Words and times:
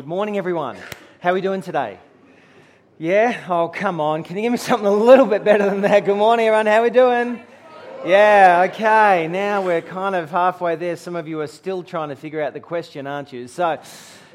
Good 0.00 0.06
morning, 0.06 0.38
everyone. 0.38 0.78
How 1.20 1.32
are 1.32 1.34
we 1.34 1.42
doing 1.42 1.60
today? 1.60 1.98
Yeah? 2.96 3.44
Oh, 3.50 3.68
come 3.68 4.00
on. 4.00 4.24
Can 4.24 4.36
you 4.36 4.42
give 4.44 4.50
me 4.50 4.56
something 4.56 4.86
a 4.86 4.90
little 4.90 5.26
bit 5.26 5.44
better 5.44 5.68
than 5.68 5.82
that? 5.82 6.06
Good 6.06 6.16
morning, 6.16 6.46
everyone. 6.46 6.64
How 6.64 6.78
are 6.78 6.84
we 6.84 6.88
doing? 6.88 7.38
Yeah, 8.06 8.68
okay. 8.70 9.28
Now 9.28 9.60
we're 9.60 9.82
kind 9.82 10.14
of 10.14 10.30
halfway 10.30 10.76
there. 10.76 10.96
Some 10.96 11.16
of 11.16 11.28
you 11.28 11.42
are 11.42 11.46
still 11.46 11.82
trying 11.82 12.08
to 12.08 12.16
figure 12.16 12.40
out 12.40 12.54
the 12.54 12.60
question, 12.60 13.06
aren't 13.06 13.30
you? 13.30 13.46
So, 13.46 13.78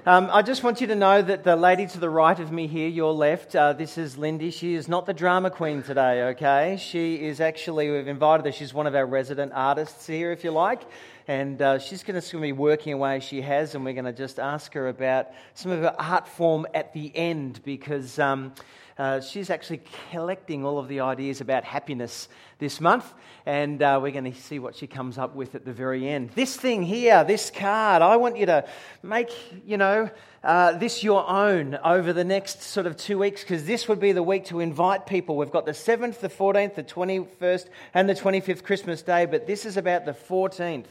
um, 0.05 0.29
I 0.31 0.43
just 0.43 0.61
want 0.61 0.81
you 0.81 0.85
to 0.85 0.95
know 0.95 1.23
that 1.23 1.43
the 1.43 1.55
lady 1.55 1.87
to 1.87 1.99
the 1.99 2.11
right 2.11 2.39
of 2.39 2.51
me 2.51 2.67
here, 2.67 2.87
your 2.87 3.11
left, 3.11 3.55
uh, 3.55 3.73
this 3.73 3.97
is 3.97 4.19
Lindy. 4.19 4.51
She 4.51 4.75
is 4.75 4.87
not 4.87 5.07
the 5.07 5.15
drama 5.15 5.49
queen 5.49 5.81
today, 5.81 6.25
okay? 6.25 6.77
She 6.79 7.15
is 7.15 7.41
actually, 7.41 7.89
we've 7.89 8.07
invited 8.07 8.45
her, 8.45 8.51
she's 8.51 8.71
one 8.71 8.85
of 8.85 8.93
our 8.93 9.07
resident 9.07 9.51
artists 9.55 10.05
here, 10.05 10.31
if 10.31 10.43
you 10.43 10.51
like. 10.51 10.83
And 11.27 11.59
uh, 11.61 11.79
she's 11.79 12.03
going 12.03 12.21
to 12.21 12.39
be 12.39 12.51
working 12.51 12.93
away 12.93 13.19
she 13.19 13.41
has, 13.41 13.73
and 13.73 13.83
we're 13.83 13.93
going 13.93 14.05
to 14.05 14.13
just 14.13 14.39
ask 14.39 14.73
her 14.73 14.87
about 14.87 15.29
some 15.55 15.71
of 15.71 15.81
her 15.81 15.95
art 15.99 16.27
form 16.27 16.67
at 16.73 16.93
the 16.93 17.11
end 17.15 17.61
because 17.63 18.19
um, 18.19 18.53
uh, 18.97 19.19
she's 19.19 19.49
actually 19.49 19.81
collecting 20.09 20.63
all 20.63 20.79
of 20.79 20.87
the 20.87 21.01
ideas 21.01 21.41
about 21.41 21.65
happiness 21.65 22.29
this 22.59 22.79
month, 22.79 23.13
and 23.45 23.81
uh, 23.81 23.99
we're 24.01 24.11
going 24.11 24.31
to 24.31 24.39
see 24.39 24.57
what 24.57 24.73
she 24.73 24.87
comes 24.87 25.17
up 25.17 25.35
with 25.35 25.53
at 25.53 25.65
the 25.65 25.73
very 25.73 26.07
end. 26.07 26.29
This 26.29 26.55
thing 26.55 26.81
here, 26.81 27.25
this 27.25 27.51
card, 27.51 28.01
I 28.01 28.15
want 28.15 28.37
you 28.37 28.45
to 28.45 28.65
make, 29.03 29.29
you 29.65 29.75
know, 29.75 30.09
uh, 30.45 30.77
this 30.77 31.03
your 31.03 31.29
own 31.29 31.75
over 31.83 32.13
the 32.13 32.23
next 32.23 32.61
sort 32.61 32.85
of 32.85 32.95
two 32.95 33.17
weeks 33.17 33.41
because 33.41 33.65
this 33.65 33.89
would 33.89 33.99
be 33.99 34.13
the 34.13 34.23
week 34.23 34.45
to 34.45 34.61
invite 34.61 35.05
people. 35.05 35.35
We've 35.35 35.51
got 35.51 35.65
the 35.65 35.73
7th, 35.73 36.19
the 36.19 36.29
14th, 36.29 36.75
the 36.75 36.83
21st, 36.83 37.67
and 37.93 38.07
the 38.07 38.13
25th 38.13 38.63
Christmas 38.63 39.01
Day, 39.01 39.25
but 39.25 39.45
this 39.45 39.65
is 39.65 39.75
about 39.75 40.05
the 40.05 40.13
14th. 40.13 40.85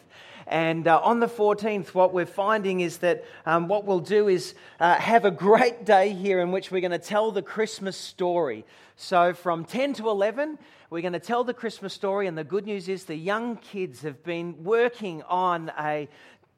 And 0.46 0.86
uh, 0.86 1.00
on 1.00 1.20
the 1.20 1.26
14th, 1.26 1.88
what 1.88 2.12
we're 2.12 2.26
finding 2.26 2.80
is 2.80 2.98
that 2.98 3.24
um, 3.46 3.68
what 3.68 3.84
we'll 3.84 4.00
do 4.00 4.28
is 4.28 4.54
uh, 4.80 4.94
have 4.96 5.24
a 5.24 5.30
great 5.30 5.84
day 5.84 6.10
here 6.10 6.40
in 6.40 6.52
which 6.52 6.70
we're 6.70 6.80
going 6.80 6.90
to 6.90 6.98
tell 6.98 7.30
the 7.30 7.42
Christmas 7.42 7.96
story. 7.96 8.64
So 8.96 9.32
from 9.32 9.64
10 9.64 9.94
to 9.94 10.08
11, 10.08 10.58
we're 10.90 11.00
going 11.00 11.14
to 11.14 11.18
tell 11.18 11.44
the 11.44 11.54
Christmas 11.54 11.94
story. 11.94 12.26
And 12.26 12.36
the 12.36 12.44
good 12.44 12.66
news 12.66 12.88
is 12.88 13.04
the 13.04 13.16
young 13.16 13.56
kids 13.56 14.02
have 14.02 14.22
been 14.22 14.62
working 14.62 15.22
on 15.22 15.72
a 15.78 16.08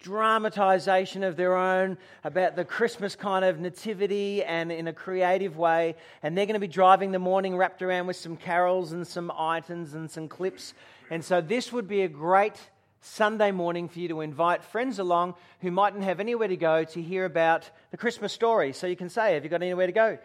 dramatization 0.03 1.25
of 1.25 1.37
their 1.37 1.56
own 1.56 1.97
about 2.23 2.55
the 2.55 2.65
Christmas 2.65 3.17
kind 3.17 3.45
of 3.45 3.59
nativity 3.59 4.45
and 4.45 4.71
in 4.71 4.89
a 4.89 4.93
creative 4.93 5.56
way. 5.56 5.95
And 6.23 6.37
they're 6.37 6.47
going 6.47 6.55
to 6.55 6.61
be 6.61 6.69
driving 6.69 7.12
the 7.12 7.19
morning 7.19 7.56
wrapped 7.56 7.83
around 7.83 8.06
with 8.06 8.17
some 8.17 8.37
carols 8.37 8.93
and 8.93 9.06
some 9.06 9.33
items 9.37 9.95
and 9.95 10.11
some 10.11 10.28
clips. 10.28 10.75
And 11.11 11.25
so 11.25 11.41
this 11.41 11.73
would 11.73 11.89
be 11.89 12.03
a 12.03 12.09
great 12.09 12.61
Sunday 13.07 13.53
morning 13.53 13.89
for 13.89 14.01
you 14.01 14.09
to 14.09 14.21
invite 14.21 14.65
friends 14.65 14.99
along 14.99 15.35
who 15.61 15.71
mightn't 15.71 16.03
have 16.03 16.19
anywhere 16.19 16.49
to 16.49 16.57
go 16.57 16.83
to 16.83 17.01
hear 17.01 17.25
about 17.25 17.71
the 17.93 17.97
Christmas 17.97 18.33
story. 18.33 18.73
So 18.73 18.87
you 18.89 18.97
can 18.97 19.09
say, 19.09 19.35
Have 19.35 19.45
you 19.45 19.49
got 19.49 19.62
anywhere 19.62 19.87
to 19.87 19.93
go 19.93 20.19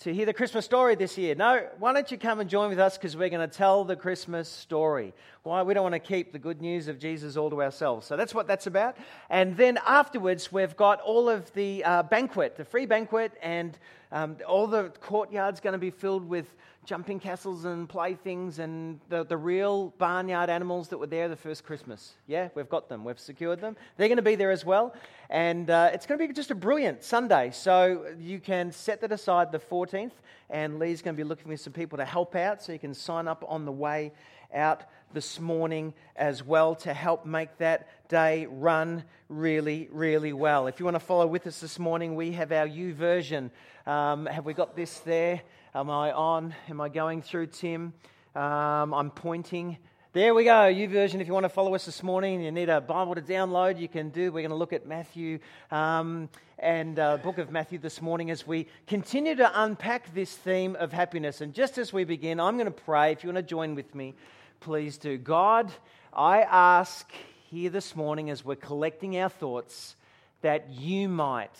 to 0.00 0.12
hear 0.12 0.26
the 0.26 0.34
Christmas 0.34 0.64
story 0.64 0.96
this 0.96 1.16
year? 1.16 1.36
No, 1.36 1.66
why 1.78 1.92
don't 1.92 2.10
you 2.10 2.18
come 2.18 2.40
and 2.40 2.50
join 2.50 2.70
with 2.70 2.80
us 2.80 2.98
because 2.98 3.16
we're 3.16 3.28
going 3.28 3.48
to 3.48 3.56
tell 3.56 3.84
the 3.84 3.94
Christmas 3.94 4.48
story. 4.48 5.14
Why? 5.44 5.62
We 5.62 5.74
don't 5.74 5.84
want 5.84 5.94
to 5.94 6.00
keep 6.00 6.32
the 6.32 6.38
good 6.40 6.60
news 6.60 6.88
of 6.88 6.98
Jesus 6.98 7.36
all 7.36 7.50
to 7.50 7.62
ourselves. 7.62 8.04
So 8.06 8.16
that's 8.16 8.34
what 8.34 8.48
that's 8.48 8.66
about. 8.66 8.96
And 9.30 9.56
then 9.56 9.78
afterwards, 9.86 10.50
we've 10.50 10.76
got 10.76 11.00
all 11.00 11.28
of 11.28 11.52
the 11.54 11.84
uh, 11.84 12.02
banquet, 12.02 12.56
the 12.56 12.64
free 12.64 12.84
banquet, 12.84 13.32
and 13.42 13.78
um, 14.10 14.36
all 14.46 14.66
the 14.66 14.90
courtyard's 15.00 15.60
going 15.60 15.72
to 15.74 15.78
be 15.78 15.90
filled 15.90 16.28
with 16.28 16.52
jumping 16.84 17.18
castles 17.18 17.64
and 17.64 17.88
playthings 17.88 18.58
and 18.58 19.00
the, 19.08 19.24
the 19.24 19.36
real 19.36 19.88
barnyard 19.98 20.50
animals 20.50 20.88
that 20.88 20.98
were 20.98 21.06
there 21.06 21.28
the 21.28 21.36
first 21.36 21.64
Christmas. 21.64 22.12
Yeah, 22.26 22.48
we've 22.54 22.68
got 22.68 22.88
them, 22.88 23.04
we've 23.04 23.18
secured 23.18 23.60
them. 23.60 23.76
They're 23.96 24.08
going 24.08 24.16
to 24.16 24.22
be 24.22 24.34
there 24.34 24.50
as 24.50 24.64
well. 24.64 24.94
And 25.30 25.70
uh, 25.70 25.90
it's 25.92 26.06
going 26.06 26.20
to 26.20 26.26
be 26.26 26.32
just 26.32 26.50
a 26.50 26.54
brilliant 26.54 27.02
Sunday. 27.02 27.50
So 27.52 28.06
you 28.18 28.38
can 28.38 28.70
set 28.70 29.00
that 29.00 29.12
aside 29.12 29.50
the 29.52 29.58
14th, 29.58 30.12
and 30.50 30.78
Lee's 30.78 31.00
going 31.00 31.16
to 31.16 31.20
be 31.20 31.26
looking 31.26 31.50
for 31.50 31.56
some 31.56 31.72
people 31.72 31.98
to 31.98 32.04
help 32.04 32.34
out 32.34 32.62
so 32.62 32.72
you 32.72 32.78
can 32.78 32.94
sign 32.94 33.28
up 33.28 33.44
on 33.48 33.64
the 33.64 33.72
way 33.72 34.12
out 34.52 34.84
this 35.12 35.40
morning 35.40 35.94
as 36.16 36.44
well 36.44 36.74
to 36.74 36.92
help 36.92 37.24
make 37.24 37.56
that 37.58 37.88
day 38.08 38.46
run 38.46 39.04
really, 39.28 39.88
really 39.90 40.32
well. 40.32 40.66
If 40.66 40.78
you 40.78 40.84
want 40.84 40.96
to 40.96 41.00
follow 41.00 41.26
with 41.26 41.46
us 41.46 41.60
this 41.60 41.78
morning, 41.78 42.14
we 42.14 42.32
have 42.32 42.52
our 42.52 42.68
YouVersion. 42.68 43.50
Um, 43.86 44.26
have 44.26 44.44
we 44.44 44.54
got 44.54 44.76
this 44.76 44.98
there? 45.00 45.42
Am 45.76 45.90
I 45.90 46.12
on? 46.12 46.54
Am 46.68 46.80
I 46.80 46.88
going 46.88 47.20
through, 47.20 47.48
Tim? 47.48 47.94
Um, 48.36 48.94
I'm 48.94 49.10
pointing. 49.10 49.76
There 50.12 50.32
we 50.32 50.44
go, 50.44 50.52
YouVersion, 50.52 51.20
If 51.20 51.26
you 51.26 51.32
want 51.32 51.46
to 51.46 51.48
follow 51.48 51.74
us 51.74 51.84
this 51.84 52.00
morning, 52.00 52.42
you 52.42 52.52
need 52.52 52.68
a 52.68 52.80
Bible 52.80 53.16
to 53.16 53.20
download, 53.20 53.80
you 53.80 53.88
can 53.88 54.10
do. 54.10 54.30
We're 54.30 54.42
going 54.42 54.50
to 54.50 54.56
look 54.56 54.72
at 54.72 54.86
Matthew 54.86 55.40
um, 55.72 56.28
and 56.60 56.96
uh, 57.00 57.16
book 57.16 57.38
of 57.38 57.50
Matthew 57.50 57.80
this 57.80 58.00
morning 58.00 58.30
as 58.30 58.46
we 58.46 58.68
continue 58.86 59.34
to 59.34 59.62
unpack 59.64 60.14
this 60.14 60.32
theme 60.32 60.76
of 60.76 60.92
happiness. 60.92 61.40
And 61.40 61.52
just 61.52 61.76
as 61.76 61.92
we 61.92 62.04
begin, 62.04 62.38
I'm 62.38 62.56
going 62.56 62.66
to 62.66 62.70
pray. 62.70 63.10
If 63.10 63.24
you 63.24 63.30
want 63.30 63.38
to 63.38 63.42
join 63.42 63.74
with 63.74 63.96
me, 63.96 64.14
please 64.60 64.96
do. 64.96 65.18
God, 65.18 65.72
I 66.12 66.42
ask 66.42 67.10
here 67.50 67.70
this 67.70 67.96
morning 67.96 68.30
as 68.30 68.44
we're 68.44 68.54
collecting 68.54 69.18
our 69.18 69.28
thoughts 69.28 69.96
that 70.42 70.70
you 70.70 71.08
might 71.08 71.58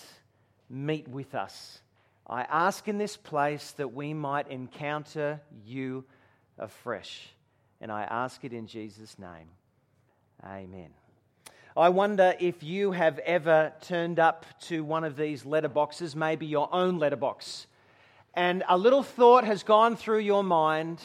meet 0.71 1.09
with 1.09 1.35
us 1.35 1.81
I 2.27 2.43
ask 2.43 2.89
in 2.89 2.99
this 2.99 3.17
place 3.17 3.73
that 3.73 3.93
we 3.93 4.15
might 4.15 4.49
encounter 4.49 5.41
you 5.65 6.05
afresh. 6.59 7.29
And 7.81 7.93
I 7.93 8.03
ask 8.03 8.45
it 8.45 8.53
in 8.53 8.67
Jesus' 8.67 9.19
name. 9.19 9.49
Amen. 10.43 10.91
I 11.77 11.89
wonder 11.89 12.35
if 12.39 12.63
you 12.63 12.93
have 12.93 13.19
ever 13.21 13.73
turned 13.83 14.19
up 14.19 14.47
to 14.63 14.85
one 14.85 15.05
of 15.05 15.17
these 15.17 15.43
letterboxes, 15.43 16.15
maybe 16.15 16.47
your 16.47 16.73
own 16.73 16.99
letterbox, 16.99 17.67
and 18.33 18.63
a 18.69 18.79
little 18.79 19.03
thought 19.03 19.45
has 19.45 19.63
gone 19.65 19.97
through 19.97 20.21
your 20.21 20.45
mind 20.45 21.01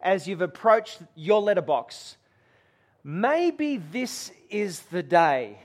as 0.00 0.26
you've 0.26 0.40
approached 0.40 1.00
your 1.14 1.40
letterbox. 1.40 2.16
Maybe 3.02 3.76
this 3.76 4.32
is 4.48 4.80
the 4.80 5.02
day 5.02 5.58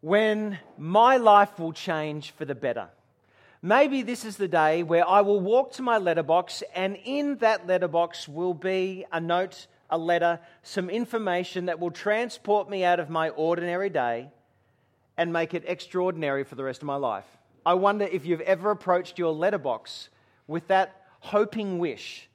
when 0.00 0.58
my 0.78 1.18
life 1.18 1.58
will 1.58 1.72
change 1.72 2.30
for 2.30 2.44
the 2.44 2.54
better. 2.54 2.88
Maybe 3.62 4.02
this 4.02 4.24
is 4.24 4.36
the 4.36 4.48
day 4.48 4.82
where 4.82 5.08
I 5.08 5.22
will 5.22 5.40
walk 5.40 5.72
to 5.72 5.82
my 5.82 5.98
letterbox, 5.98 6.62
and 6.74 6.98
in 7.04 7.38
that 7.38 7.66
letterbox 7.66 8.28
will 8.28 8.54
be 8.54 9.06
a 9.10 9.20
note, 9.20 9.66
a 9.88 9.96
letter, 9.96 10.40
some 10.62 10.90
information 10.90 11.66
that 11.66 11.80
will 11.80 11.90
transport 11.90 12.68
me 12.68 12.84
out 12.84 13.00
of 13.00 13.08
my 13.08 13.30
ordinary 13.30 13.88
day 13.88 14.28
and 15.16 15.32
make 15.32 15.54
it 15.54 15.64
extraordinary 15.66 16.44
for 16.44 16.54
the 16.54 16.64
rest 16.64 16.82
of 16.82 16.86
my 16.86 16.96
life. 16.96 17.24
I 17.64 17.74
wonder 17.74 18.04
if 18.04 18.26
you've 18.26 18.42
ever 18.42 18.70
approached 18.70 19.18
your 19.18 19.32
letterbox 19.32 20.10
with 20.46 20.68
that 20.68 21.02
hoping 21.20 21.78
wish. 21.78 22.28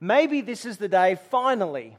Maybe 0.00 0.42
this 0.42 0.64
is 0.64 0.76
the 0.76 0.86
day, 0.86 1.18
finally, 1.30 1.96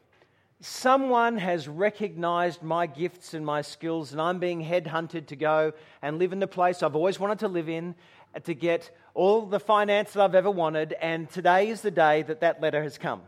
someone 0.62 1.38
has 1.38 1.68
recognized 1.68 2.62
my 2.62 2.86
gifts 2.86 3.34
and 3.34 3.46
my 3.46 3.62
skills, 3.62 4.12
and 4.12 4.22
I'm 4.22 4.40
being 4.40 4.64
headhunted 4.64 5.28
to 5.28 5.36
go 5.36 5.74
and 6.02 6.20
live 6.20 6.32
in 6.32 6.40
the 6.40 6.48
place 6.48 6.84
I've 6.84 6.96
always 6.96 7.20
wanted 7.20 7.40
to 7.40 7.48
live 7.48 7.68
in 7.68 7.96
to 8.44 8.54
get 8.54 8.92
all 9.14 9.46
the 9.46 9.60
finance 9.60 10.14
that 10.14 10.24
I've 10.24 10.36
ever 10.36 10.52
wanted, 10.52 10.94
and 10.94 11.30
today 11.30 11.70
is 11.70 11.82
the 11.82 11.92
day 11.92 12.22
that 12.24 12.42
that 12.42 12.62
letter 12.62 12.82
has 12.84 12.98
come. 12.98 13.22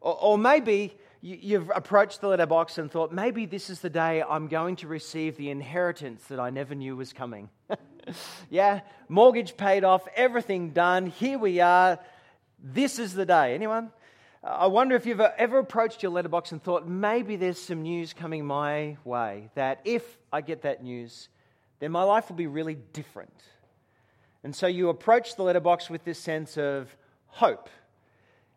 Or, 0.00 0.36
maybe 0.36 0.96
you've 1.20 1.70
approached 1.72 2.20
the 2.20 2.28
letterbox 2.28 2.76
and 2.76 2.90
thought, 2.90 3.12
maybe 3.12 3.46
this 3.46 3.70
is 3.70 3.80
the 3.80 3.90
day 3.90 4.20
I'm 4.20 4.48
going 4.48 4.76
to 4.76 4.88
receive 4.88 5.36
the 5.36 5.50
inheritance 5.50 6.24
that 6.24 6.40
I 6.40 6.50
never 6.50 6.74
knew 6.74 6.96
was 6.96 7.12
coming. 7.12 7.48
yeah, 8.50 8.80
mortgage 9.08 9.56
paid 9.56 9.84
off, 9.84 10.08
everything 10.16 10.70
done. 10.70 11.06
Here 11.06 11.38
we 11.38 11.60
are. 11.60 12.00
This 12.60 12.98
is 12.98 13.14
the 13.14 13.24
day. 13.24 13.54
Anyone? 13.54 13.92
I 14.42 14.66
wonder 14.66 14.96
if 14.96 15.06
you've 15.06 15.20
ever 15.20 15.60
approached 15.60 16.02
your 16.02 16.10
letterbox 16.10 16.50
and 16.50 16.60
thought, 16.60 16.88
maybe 16.88 17.36
there's 17.36 17.60
some 17.60 17.82
news 17.82 18.12
coming 18.12 18.44
my 18.44 18.96
way 19.04 19.50
that 19.54 19.80
if 19.84 20.02
I 20.32 20.40
get 20.40 20.62
that 20.62 20.82
news, 20.82 21.28
then 21.78 21.92
my 21.92 22.02
life 22.02 22.28
will 22.28 22.36
be 22.36 22.48
really 22.48 22.74
different. 22.74 23.32
And 24.44 24.54
so 24.54 24.66
you 24.66 24.88
approach 24.88 25.36
the 25.36 25.42
letterbox 25.42 25.88
with 25.88 26.04
this 26.04 26.18
sense 26.18 26.56
of 26.56 26.94
hope. 27.26 27.68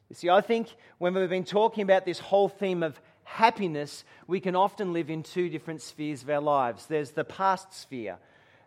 You 0.09 0.15
see, 0.15 0.30
I 0.30 0.42
think 0.42 0.68
when 0.98 1.13
we've 1.13 1.30
been 1.30 1.44
talking 1.44 1.83
about 1.83 2.06
this 2.06 2.19
whole 2.19 2.50
theme 2.50 2.83
of 2.83 3.00
happiness, 3.24 4.04
we 4.27 4.39
can 4.39 4.56
often 4.56 4.94
live 4.94 5.09
in 5.09 5.24
two 5.24 5.50
different 5.50 5.81
spheres 5.81 6.24
of 6.24 6.30
our 6.30 6.42
lives. 6.42 6.86
There's 6.86 7.12
the 7.12 7.24
past 7.24 7.74
sphere. 7.74 8.18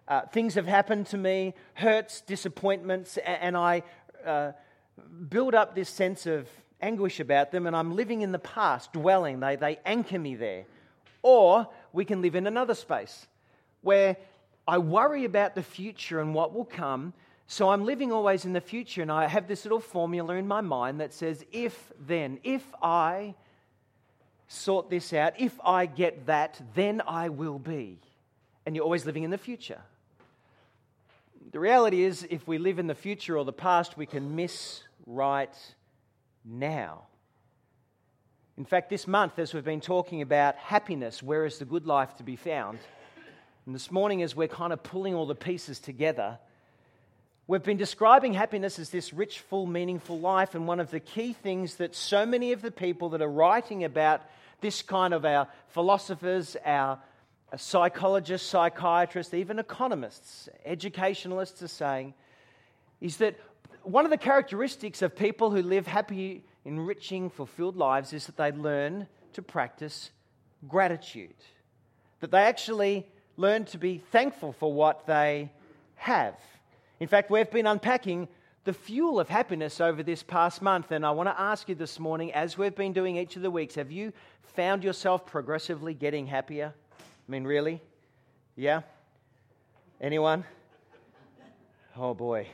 Uh, 0.07 0.23
things 0.23 0.55
have 0.55 0.67
happened 0.67 1.07
to 1.07 1.17
me, 1.17 1.55
hurts, 1.75 2.23
disappointments, 2.23 3.19
and 3.19 3.57
I 3.57 3.83
uh, 4.25 4.53
build 5.29 5.55
up 5.55 5.75
this 5.75 5.89
sense 5.89 6.27
of 6.27 6.49
anguish 6.81 7.21
about 7.21 7.51
them, 7.51 7.67
and 7.67 7.77
I'm 7.77 7.95
living 7.95 8.23
in 8.23 8.33
the 8.33 8.39
past, 8.39 8.93
dwelling. 8.93 9.41
They, 9.41 9.57
they 9.57 9.79
anchor 9.85 10.19
me 10.19 10.35
there. 10.35 10.65
Or 11.23 11.69
we 11.93 12.05
can 12.05 12.23
live 12.23 12.35
in 12.35 12.47
another 12.47 12.75
space 12.75 13.27
where 13.83 14.17
I 14.69 14.77
worry 14.77 15.25
about 15.25 15.55
the 15.55 15.63
future 15.63 16.21
and 16.21 16.35
what 16.35 16.55
will 16.55 16.67
come. 16.67 17.15
So 17.47 17.71
I'm 17.71 17.87
living 17.87 18.13
always 18.13 18.45
in 18.45 18.53
the 18.53 18.61
future, 18.61 19.01
and 19.01 19.11
I 19.11 19.27
have 19.27 19.49
this 19.49 19.65
little 19.65 19.81
formula 19.81 20.35
in 20.35 20.47
my 20.47 20.61
mind 20.61 21.01
that 21.01 21.15
says, 21.15 21.43
if 21.51 21.91
then, 21.99 22.39
if 22.45 22.63
I 22.83 23.35
sort 24.47 24.91
this 24.91 25.15
out, 25.15 25.33
if 25.39 25.59
I 25.65 25.87
get 25.87 26.27
that, 26.27 26.61
then 26.75 27.01
I 27.07 27.31
will 27.31 27.59
be. 27.59 27.99
And 28.67 28.77
you're 28.77 28.85
always 28.85 29.07
living 29.07 29.23
in 29.23 29.31
the 29.31 29.39
future. 29.39 29.81
the 31.51 31.59
reality 31.59 32.03
is, 32.03 32.27
if 32.29 32.47
we 32.47 32.59
live 32.59 32.79
in 32.79 32.87
the 32.87 32.95
future 32.95 33.39
or 33.39 33.47
the 33.47 33.53
past, 33.55 33.97
we 33.97 34.05
can 34.05 34.37
miss 34.37 34.83
right 35.07 35.57
now. 36.45 37.05
In 38.59 38.67
fact, 38.67 38.91
this 38.91 39.07
month, 39.07 39.39
as 39.39 39.55
we've 39.55 39.65
been 39.65 39.81
talking 39.81 40.21
about 40.21 40.57
happiness, 40.57 41.23
where 41.23 41.47
is 41.47 41.59
the 41.59 41.65
good 41.65 41.87
life 41.87 42.17
to 42.17 42.23
be 42.23 42.37
found? 42.37 42.79
And 43.69 43.75
this 43.75 43.91
morning, 43.91 44.23
as 44.23 44.35
we're 44.35 44.49
kind 44.49 44.73
of 44.73 44.83
pulling 44.83 45.15
all 45.15 45.27
the 45.27 45.35
pieces 45.35 45.79
together, 45.79 46.39
we've 47.47 47.63
been 47.63 47.77
describing 47.77 48.33
happiness 48.33 48.79
as 48.79 48.89
this 48.89 49.13
rich, 49.13 49.41
full, 49.41 49.67
meaningful 49.67 50.19
life. 50.19 50.55
And 50.55 50.67
one 50.67 50.81
of 50.81 50.91
the 50.91 51.01
key 51.01 51.35
things 51.35 51.75
that 51.75 51.95
so 51.95 52.25
many 52.25 52.53
of 52.53 52.63
the 52.63 52.71
people 52.71 53.11
that 53.11 53.21
are 53.21 53.29
writing 53.29 53.85
about 53.85 54.23
this 54.63 54.81
kind 54.81 55.13
of 55.13 55.27
our 55.27 55.49
philosophers, 55.67 56.57
our 56.65 56.99
psychologists, 57.59 58.49
psychiatrists, 58.49 59.35
even 59.35 59.59
economists, 59.59 60.49
educationalists 60.65 61.63
are 61.63 61.69
saying 61.69 62.15
is 63.03 63.19
that 63.19 63.39
one 63.83 64.07
of 64.07 64.11
the 64.11 64.17
characteristics 64.17 65.03
of 65.03 65.15
people 65.15 65.51
who 65.51 65.61
live 65.61 65.87
happy, 65.87 66.43
enriching, 66.65 67.29
fulfilled 67.29 67.77
lives 67.77 68.15
is 68.15 68.25
that 68.25 68.39
they 68.39 68.51
learn 68.51 69.07
to 69.35 69.43
practice 69.43 70.11
gratitude. 70.67 71.37
That 72.21 72.31
they 72.31 72.45
actually 72.45 73.07
learn 73.39 73.65
to 73.65 73.79
be 73.79 73.99
thankful 74.11 74.53
for 74.53 74.71
what 74.71 75.07
they 75.07 75.49
have. 75.95 76.35
In 77.01 77.07
fact, 77.07 77.31
we've 77.31 77.51
been 77.51 77.69
unpacking 77.69 78.27
the 78.65 78.73
fuel 78.73 79.21
of 79.21 79.29
happiness 79.29 79.81
over 79.81 80.03
this 80.03 80.25
past 80.25 80.61
month, 80.61 80.91
and 80.91 81.07
I 81.07 81.13
want 81.13 81.29
to 81.29 81.41
ask 81.41 81.69
you 81.69 81.77
this 81.77 82.01
morning, 82.01 82.35
as 82.35 82.59
we've 82.59 82.75
been 82.75 82.93
doing 82.93 83.17
each 83.17 83.37
of 83.37 83.43
the 83.43 83.51
weeks, 83.51 83.77
have 83.77 83.93
you 83.93 84.13
found 84.57 84.83
yourself 84.83 85.25
progressively 85.25 85.95
getting 85.95 86.27
happier? 86.27 86.75
I 87.01 87.31
mean, 87.31 87.45
really? 87.45 87.81
Yeah? 88.57 88.83
Anyone? 90.01 90.45
Oh 91.97 92.15
boy. 92.15 92.49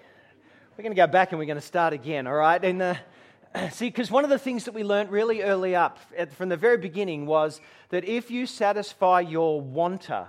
We're 0.77 0.83
going 0.83 0.95
to 0.95 1.01
go 1.01 1.07
back 1.07 1.33
and 1.33 1.39
we're 1.39 1.47
going 1.47 1.57
to 1.57 1.63
start 1.63 1.95
again, 1.95 2.27
all 2.27 2.35
right? 2.35 2.63
Uh, 2.63 2.97
see, 3.71 3.87
because 3.87 4.11
one 4.11 4.25
of 4.25 4.31
the 4.31 4.39
things 4.39 4.67
that 4.67 4.75
we 4.75 4.85
learned 4.85 5.11
really 5.11 5.43
early 5.43 5.75
up 5.75 5.99
at, 6.17 6.35
from 6.35 6.51
the 6.51 6.57
very 6.59 6.77
beginning 6.77 7.25
was 7.25 7.63
that 7.89 8.05
if 8.05 8.31
you 8.31 8.45
satisfy 8.45 9.21
your 9.21 9.63
wanter, 9.63 10.29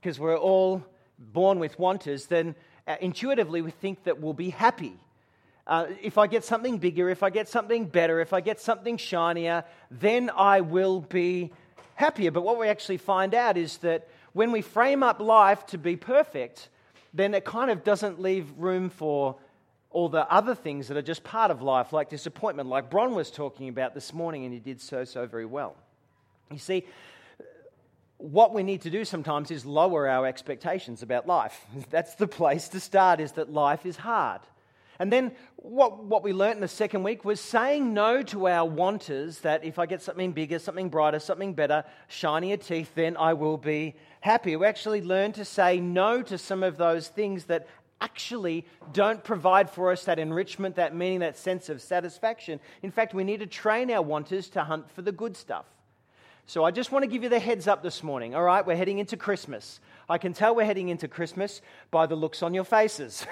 because 0.00 0.18
we're 0.18 0.38
all 0.38 0.84
born 1.18 1.58
with 1.58 1.78
wanters, 1.78 2.26
then 2.26 2.54
uh, 2.86 2.96
intuitively 3.00 3.62
we 3.62 3.70
think 3.70 4.04
that 4.04 4.20
we'll 4.20 4.32
be 4.32 4.50
happy. 4.50 4.94
Uh, 5.66 5.86
if 6.00 6.16
I 6.16 6.26
get 6.28 6.44
something 6.44 6.78
bigger, 6.78 7.10
if 7.10 7.22
I 7.22 7.30
get 7.30 7.48
something 7.48 7.86
better, 7.86 8.20
if 8.20 8.32
I 8.32 8.40
get 8.40 8.60
something 8.60 8.96
shinier, 8.96 9.64
then 9.90 10.30
I 10.36 10.60
will 10.60 11.00
be 11.00 11.50
happier. 11.94 12.30
But 12.30 12.42
what 12.42 12.58
we 12.58 12.68
actually 12.68 12.98
find 12.98 13.34
out 13.34 13.56
is 13.56 13.78
that 13.78 14.08
when 14.32 14.52
we 14.52 14.62
frame 14.62 15.02
up 15.02 15.18
life 15.18 15.66
to 15.66 15.78
be 15.78 15.96
perfect, 15.96 16.68
then 17.12 17.34
it 17.34 17.44
kind 17.44 17.70
of 17.70 17.82
doesn't 17.82 18.20
leave 18.20 18.46
room 18.56 18.90
for 18.90 19.36
all 19.90 20.08
the 20.08 20.30
other 20.30 20.54
things 20.54 20.88
that 20.88 20.96
are 20.96 21.02
just 21.02 21.24
part 21.24 21.50
of 21.50 21.62
life, 21.62 21.92
like 21.92 22.10
disappointment, 22.10 22.68
like 22.68 22.90
Bron 22.90 23.14
was 23.14 23.30
talking 23.30 23.68
about 23.68 23.94
this 23.94 24.12
morning, 24.12 24.44
and 24.44 24.52
he 24.52 24.60
did 24.60 24.80
so, 24.80 25.04
so 25.04 25.26
very 25.26 25.46
well. 25.46 25.74
You 26.52 26.58
see, 26.58 26.84
what 28.18 28.54
we 28.54 28.62
need 28.62 28.82
to 28.82 28.90
do 28.90 29.04
sometimes 29.04 29.50
is 29.50 29.66
lower 29.66 30.08
our 30.08 30.26
expectations 30.26 31.02
about 31.02 31.26
life. 31.26 31.66
That's 31.90 32.14
the 32.14 32.28
place 32.28 32.68
to 32.68 32.80
start, 32.80 33.20
is 33.20 33.32
that 33.32 33.52
life 33.52 33.84
is 33.84 33.96
hard. 33.96 34.40
And 34.98 35.12
then 35.12 35.32
what, 35.56 36.04
what 36.04 36.22
we 36.22 36.32
learnt 36.32 36.54
in 36.54 36.62
the 36.62 36.68
second 36.68 37.02
week 37.02 37.24
was 37.24 37.38
saying 37.38 37.92
no 37.92 38.22
to 38.22 38.48
our 38.48 38.64
wanters 38.64 39.40
that 39.40 39.62
if 39.62 39.78
I 39.78 39.84
get 39.84 40.00
something 40.00 40.32
bigger, 40.32 40.58
something 40.58 40.88
brighter, 40.88 41.18
something 41.18 41.52
better, 41.52 41.84
shinier 42.08 42.56
teeth, 42.56 42.92
then 42.94 43.16
I 43.18 43.34
will 43.34 43.58
be 43.58 43.94
happy. 44.20 44.56
We 44.56 44.66
actually 44.66 45.02
learn 45.02 45.32
to 45.32 45.44
say 45.44 45.80
no 45.80 46.22
to 46.22 46.38
some 46.38 46.62
of 46.62 46.78
those 46.78 47.08
things 47.08 47.44
that 47.44 47.66
actually 48.00 48.66
don't 48.92 49.22
provide 49.22 49.68
for 49.68 49.90
us 49.90 50.04
that 50.04 50.18
enrichment, 50.18 50.76
that 50.76 50.94
meaning, 50.94 51.20
that 51.20 51.36
sense 51.36 51.68
of 51.68 51.82
satisfaction. 51.82 52.60
In 52.82 52.90
fact, 52.90 53.12
we 53.12 53.24
need 53.24 53.40
to 53.40 53.46
train 53.46 53.90
our 53.90 54.02
wanters 54.02 54.48
to 54.50 54.64
hunt 54.64 54.90
for 54.90 55.02
the 55.02 55.12
good 55.12 55.36
stuff. 55.36 55.66
So 56.48 56.62
I 56.62 56.70
just 56.70 56.92
want 56.92 57.02
to 57.02 57.08
give 57.08 57.24
you 57.24 57.28
the 57.28 57.40
heads 57.40 57.66
up 57.66 57.82
this 57.82 58.04
morning. 58.04 58.36
All 58.36 58.42
right, 58.44 58.64
we're 58.64 58.76
heading 58.76 59.00
into 59.00 59.16
Christmas. 59.16 59.80
I 60.08 60.16
can 60.16 60.32
tell 60.32 60.54
we're 60.54 60.64
heading 60.64 60.90
into 60.90 61.08
Christmas 61.08 61.60
by 61.90 62.06
the 62.06 62.14
looks 62.14 62.40
on 62.40 62.54
your 62.54 62.62
faces. 62.62 63.26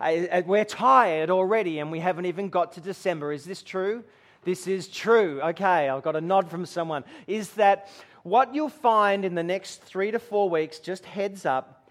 we're 0.44 0.66
tired 0.66 1.30
already 1.30 1.78
and 1.78 1.90
we 1.90 2.00
haven't 2.00 2.26
even 2.26 2.50
got 2.50 2.72
to 2.72 2.82
December. 2.82 3.32
Is 3.32 3.46
this 3.46 3.62
true? 3.62 4.04
This 4.44 4.66
is 4.66 4.88
true. 4.88 5.40
Okay, 5.40 5.88
I've 5.88 6.02
got 6.02 6.16
a 6.16 6.20
nod 6.20 6.50
from 6.50 6.66
someone. 6.66 7.04
Is 7.26 7.48
that 7.52 7.88
what 8.24 8.54
you'll 8.54 8.68
find 8.68 9.24
in 9.24 9.34
the 9.34 9.42
next 9.42 9.82
three 9.82 10.10
to 10.10 10.18
four 10.18 10.50
weeks, 10.50 10.80
just 10.80 11.06
heads 11.06 11.46
up, 11.46 11.88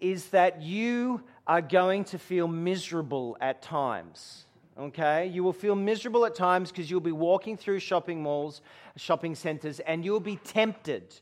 is 0.00 0.26
that 0.28 0.60
you 0.60 1.22
are 1.46 1.62
going 1.62 2.04
to 2.04 2.18
feel 2.18 2.46
miserable 2.46 3.38
at 3.40 3.62
times. 3.62 4.44
Okay? 4.78 5.26
You 5.26 5.42
will 5.44 5.52
feel 5.52 5.74
miserable 5.74 6.24
at 6.24 6.34
times 6.34 6.70
because 6.70 6.90
you'll 6.90 7.00
be 7.00 7.12
walking 7.12 7.56
through 7.56 7.80
shopping 7.80 8.22
malls, 8.22 8.62
shopping 8.96 9.34
centers, 9.34 9.80
and 9.80 10.04
you'll 10.04 10.20
be 10.20 10.36
tempted 10.36 11.20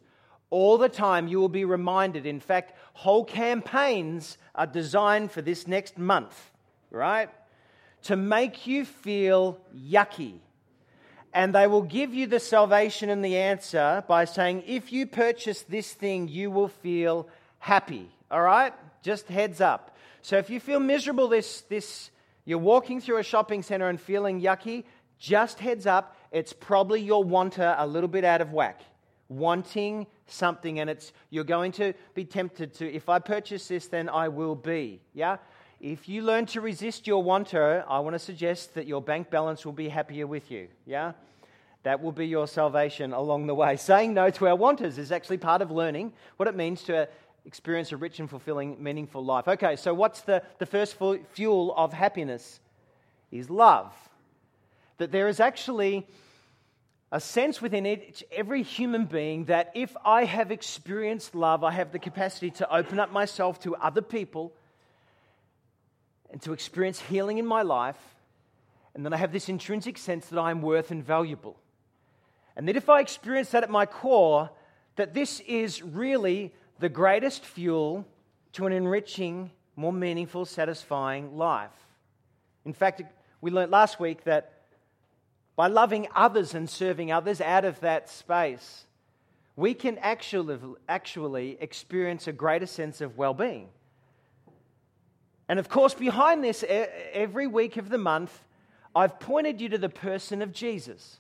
all 0.51 0.79
the 0.79 0.89
time, 0.89 1.29
you 1.29 1.39
will 1.41 1.49
be 1.49 1.65
reminded. 1.65 2.25
In 2.25 2.41
fact, 2.41 2.73
whole 2.95 3.25
campaigns 3.25 4.39
are 4.55 4.67
designed 4.67 5.31
for 5.31 5.43
this 5.43 5.67
next 5.67 5.99
month, 5.99 6.51
right? 6.91 7.29
To 8.05 8.17
make 8.17 8.67
you 8.67 8.85
feel 8.85 9.59
yucky. 9.77 10.39
And 11.35 11.55
they 11.55 11.67
will 11.67 11.83
give 11.83 12.15
you 12.15 12.27
the 12.27 12.41
salvation 12.41 13.11
and 13.11 13.23
the 13.23 13.37
answer 13.37 14.03
by 14.09 14.25
saying, 14.25 14.65
if 14.67 14.91
you 14.91 15.07
purchase 15.07 15.63
this 15.63 15.93
thing, 15.93 16.29
you 16.29 16.51
will 16.51 16.69
feel 16.69 17.29
happy. 17.59 18.09
All 18.31 18.41
right? 18.41 18.73
Just 19.03 19.29
heads 19.29 19.61
up. 19.61 19.95
So 20.23 20.39
if 20.39 20.49
you 20.49 20.59
feel 20.59 20.81
miserable 20.81 21.29
this, 21.29 21.61
this 21.69 22.11
you're 22.49 22.57
walking 22.57 22.99
through 22.99 23.19
a 23.19 23.23
shopping 23.23 23.63
center 23.63 23.91
and 23.91 24.01
feeling 24.01 24.41
yucky, 24.41 24.85
just 25.19 25.61
heads 25.61 25.87
up, 25.87 26.17
it's 26.33 26.55
probably 26.55 26.99
your 27.03 27.23
wanter 27.23 27.75
a 27.77 27.87
little 27.87 28.09
bit 28.09 28.25
out 28.25 28.41
of 28.41 28.55
whack. 28.55 28.81
Wanting 29.29 30.07
something 30.25 30.81
and 30.81 30.89
it's 30.89 31.13
you're 31.29 31.45
going 31.45 31.73
to 31.73 31.93
be 32.15 32.25
tempted 32.25 32.73
to 32.73 32.91
if 32.91 33.11
i 33.11 33.19
purchase 33.19 33.69
this 33.69 33.87
then 33.87 34.09
i 34.09 34.29
will 34.29 34.55
be 34.55 35.01
yeah? 35.13 35.37
If 35.79 36.09
you 36.09 36.23
learn 36.23 36.47
to 36.47 36.63
resist 36.63 37.07
your 37.07 37.23
wanter 37.23 37.85
i 37.87 37.99
want 37.99 38.15
to 38.15 38.19
suggest 38.19 38.75
that 38.75 38.87
your 38.87 39.03
bank 39.03 39.29
balance 39.29 39.67
will 39.67 39.75
be 39.75 39.91
happier 39.91 40.27
with 40.27 40.51
you 40.51 40.69
yeah? 40.87 41.13
That 41.83 42.03
will 42.03 42.13
be 42.13 42.27
your 42.27 42.49
salvation 42.49 43.13
along 43.13 43.47
the 43.47 43.55
way. 43.55 43.77
Saying 43.91 44.15
no 44.15 44.31
to 44.31 44.49
our 44.49 44.57
wanters 44.57 44.99
is 44.99 45.13
actually 45.13 45.39
part 45.39 45.63
of 45.63 45.71
learning 45.71 46.13
what 46.37 46.49
it 46.49 46.57
means 46.57 46.83
to 46.85 47.09
experience 47.49 47.91
a 47.91 47.97
rich 47.97 48.21
and 48.21 48.31
fulfilling 48.31 48.81
meaningful 48.81 49.25
life 49.25 49.49
okay 49.49 49.75
so 49.75 49.93
what's 49.93 50.21
the, 50.21 50.41
the 50.59 50.67
first 50.67 50.97
fuel 51.33 51.75
of 51.77 51.93
happiness 51.93 52.61
is 53.33 53.51
love 53.51 53.93
that 54.99 55.11
there 55.11 55.29
is 55.29 55.41
actually 55.41 56.07
a 57.11 57.21
sense 57.21 57.63
within 57.63 57.87
each, 57.87 58.23
every 58.31 58.63
human 58.63 59.07
being 59.07 59.47
that 59.47 59.73
if 59.75 59.97
I 60.05 60.25
have 60.25 60.51
experienced 60.51 61.35
love, 61.35 61.65
I 61.65 61.71
have 61.71 61.93
the 61.93 61.99
capacity 61.99 62.51
to 62.53 62.75
open 62.75 63.01
up 63.01 63.11
myself 63.11 63.59
to 63.61 63.75
other 63.77 64.03
people 64.03 64.53
and 66.31 66.43
to 66.43 66.53
experience 66.53 67.01
healing 67.01 67.39
in 67.39 67.47
my 67.47 67.63
life. 67.63 67.97
And 68.95 69.05
then 69.05 69.15
I 69.15 69.17
have 69.17 69.33
this 69.33 69.49
intrinsic 69.49 69.97
sense 69.97 70.27
that 70.27 70.39
I 70.39 70.51
am 70.51 70.61
worth 70.61 70.91
and 70.91 71.03
valuable. 71.03 71.57
And 72.57 72.69
that 72.69 72.77
if 72.77 72.89
I 72.91 73.01
experience 73.01 73.51
that 73.51 73.63
at 73.63 73.71
my 73.71 73.87
core, 73.87 74.51
that 74.97 75.15
this 75.15 75.41
is 75.41 75.83
really 75.83 76.53
the 76.79 76.89
greatest 76.89 77.45
fuel 77.45 78.07
to 78.53 78.67
an 78.67 78.73
enriching, 78.73 79.51
more 79.77 79.93
meaningful, 79.93 80.45
satisfying 80.45 81.37
life. 81.37 81.71
In 82.65 82.73
fact, 82.73 83.03
we 83.41 83.51
learned 83.51 83.71
last 83.71 84.01
week 84.01 84.25
that 84.25 84.53
by 85.57 85.67
loving 85.67 86.07
others 86.15 86.55
and 86.55 86.69
serving 86.71 87.11
others 87.11 87.41
out 87.41 87.65
of 87.65 87.81
that 87.81 88.09
space, 88.09 88.87
we 89.57 89.75
can 89.75 89.99
actually, 89.99 90.57
actually 90.89 91.59
experience 91.61 92.29
a 92.29 92.33
greater 92.33 92.67
sense 92.67 93.01
of 93.01 93.19
well 93.19 93.35
being. 93.35 93.69
And 95.49 95.59
of 95.59 95.69
course, 95.69 95.95
behind 95.95 96.45
this, 96.45 96.65
every 96.69 97.47
week 97.47 97.77
of 97.77 97.89
the 97.89 97.99
month, 97.99 98.45
I've 98.95 99.19
pointed 99.19 99.61
you 99.61 99.69
to 99.71 99.79
the 99.79 99.89
person 99.89 100.43
of 100.43 100.53
Jesus. 100.53 101.19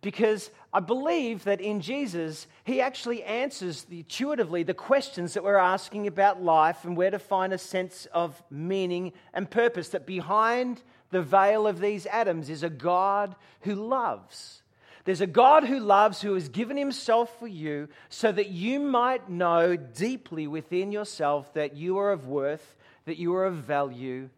Because 0.00 0.50
I 0.72 0.80
believe 0.80 1.44
that 1.44 1.60
in 1.60 1.80
Jesus, 1.80 2.46
he 2.64 2.80
actually 2.80 3.24
answers 3.24 3.84
the, 3.84 3.98
intuitively 3.98 4.62
the 4.62 4.74
questions 4.74 5.34
that 5.34 5.42
we're 5.42 5.56
asking 5.56 6.06
about 6.06 6.42
life 6.42 6.84
and 6.84 6.96
where 6.96 7.10
to 7.10 7.18
find 7.18 7.52
a 7.52 7.58
sense 7.58 8.06
of 8.12 8.40
meaning 8.50 9.12
and 9.34 9.50
purpose. 9.50 9.88
That 9.88 10.06
behind 10.06 10.82
the 11.10 11.22
veil 11.22 11.66
of 11.66 11.80
these 11.80 12.06
atoms 12.06 12.48
is 12.48 12.62
a 12.62 12.70
God 12.70 13.34
who 13.62 13.74
loves. 13.74 14.62
There's 15.04 15.20
a 15.22 15.26
God 15.26 15.64
who 15.64 15.80
loves, 15.80 16.20
who 16.20 16.34
has 16.34 16.50
given 16.50 16.76
himself 16.76 17.38
for 17.38 17.48
you 17.48 17.88
so 18.10 18.30
that 18.30 18.50
you 18.50 18.78
might 18.78 19.30
know 19.30 19.74
deeply 19.74 20.46
within 20.46 20.92
yourself 20.92 21.54
that 21.54 21.74
you 21.74 21.98
are 21.98 22.12
of 22.12 22.26
worth, 22.26 22.76
that 23.06 23.16
you 23.16 23.34
are 23.34 23.46
of 23.46 23.54
value, 23.54 24.28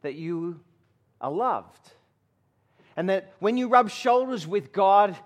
that 0.00 0.14
you 0.14 0.60
are 1.20 1.30
loved. 1.30 1.92
And 2.98 3.10
that 3.10 3.32
when 3.38 3.56
you 3.56 3.68
rub 3.68 3.90
shoulders 3.90 4.44
with 4.44 4.72
God 4.72 5.16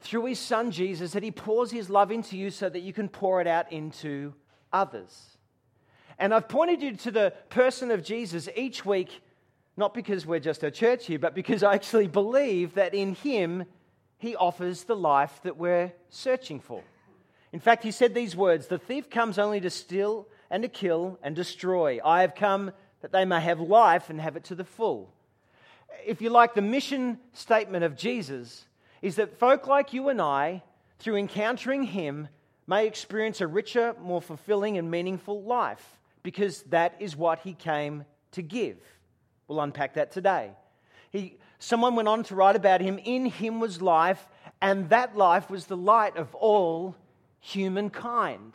through 0.00 0.24
his 0.24 0.38
son 0.38 0.70
Jesus, 0.70 1.12
that 1.12 1.22
he 1.22 1.30
pours 1.30 1.70
his 1.70 1.90
love 1.90 2.10
into 2.10 2.38
you 2.38 2.50
so 2.50 2.70
that 2.70 2.80
you 2.80 2.94
can 2.94 3.10
pour 3.10 3.42
it 3.42 3.46
out 3.46 3.70
into 3.70 4.32
others. 4.72 5.36
And 6.18 6.32
I've 6.32 6.48
pointed 6.48 6.80
you 6.80 6.96
to 6.96 7.10
the 7.10 7.34
person 7.50 7.90
of 7.90 8.02
Jesus 8.02 8.48
each 8.56 8.82
week, 8.86 9.20
not 9.76 9.92
because 9.92 10.24
we're 10.24 10.40
just 10.40 10.62
a 10.62 10.70
church 10.70 11.04
here, 11.04 11.18
but 11.18 11.34
because 11.34 11.62
I 11.62 11.74
actually 11.74 12.06
believe 12.06 12.76
that 12.76 12.94
in 12.94 13.14
Him, 13.14 13.66
He 14.16 14.34
offers 14.34 14.84
the 14.84 14.96
life 14.96 15.38
that 15.42 15.58
we're 15.58 15.92
searching 16.08 16.60
for. 16.60 16.82
In 17.52 17.60
fact, 17.60 17.82
He 17.82 17.90
said 17.90 18.14
these 18.14 18.36
words 18.36 18.68
The 18.68 18.78
thief 18.78 19.10
comes 19.10 19.38
only 19.38 19.60
to 19.60 19.68
steal 19.68 20.28
and 20.48 20.62
to 20.62 20.68
kill 20.70 21.18
and 21.22 21.36
destroy. 21.36 22.00
I 22.02 22.22
have 22.22 22.34
come 22.34 22.72
that 23.02 23.12
they 23.12 23.26
may 23.26 23.42
have 23.42 23.60
life 23.60 24.08
and 24.08 24.18
have 24.18 24.36
it 24.36 24.44
to 24.44 24.54
the 24.54 24.64
full. 24.64 25.12
If 26.06 26.22
you 26.22 26.30
like, 26.30 26.54
the 26.54 26.62
mission 26.62 27.18
statement 27.32 27.84
of 27.84 27.96
Jesus 27.96 28.66
is 29.02 29.16
that 29.16 29.38
folk 29.38 29.66
like 29.66 29.92
you 29.92 30.08
and 30.08 30.20
I, 30.20 30.62
through 30.98 31.16
encountering 31.16 31.84
Him, 31.84 32.28
may 32.66 32.86
experience 32.86 33.40
a 33.40 33.46
richer, 33.46 33.94
more 34.00 34.20
fulfilling, 34.20 34.78
and 34.78 34.90
meaningful 34.90 35.42
life 35.42 35.98
because 36.22 36.62
that 36.64 36.96
is 37.00 37.16
what 37.16 37.40
He 37.40 37.54
came 37.54 38.04
to 38.32 38.42
give. 38.42 38.78
We'll 39.46 39.60
unpack 39.60 39.94
that 39.94 40.12
today. 40.12 40.50
He, 41.10 41.38
someone 41.58 41.96
went 41.96 42.08
on 42.08 42.22
to 42.24 42.34
write 42.34 42.56
about 42.56 42.80
Him 42.80 42.98
In 42.98 43.26
Him 43.26 43.60
was 43.60 43.80
life, 43.80 44.28
and 44.60 44.90
that 44.90 45.16
life 45.16 45.48
was 45.48 45.66
the 45.66 45.76
light 45.76 46.16
of 46.16 46.34
all 46.34 46.96
humankind. 47.40 48.54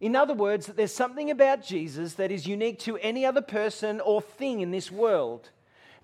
In 0.00 0.16
other 0.16 0.34
words, 0.34 0.66
that 0.66 0.76
there's 0.76 0.94
something 0.94 1.30
about 1.30 1.64
Jesus 1.64 2.14
that 2.14 2.32
is 2.32 2.46
unique 2.46 2.78
to 2.80 2.96
any 2.98 3.24
other 3.24 3.42
person 3.42 4.00
or 4.00 4.20
thing 4.20 4.60
in 4.60 4.70
this 4.70 4.90
world. 4.90 5.50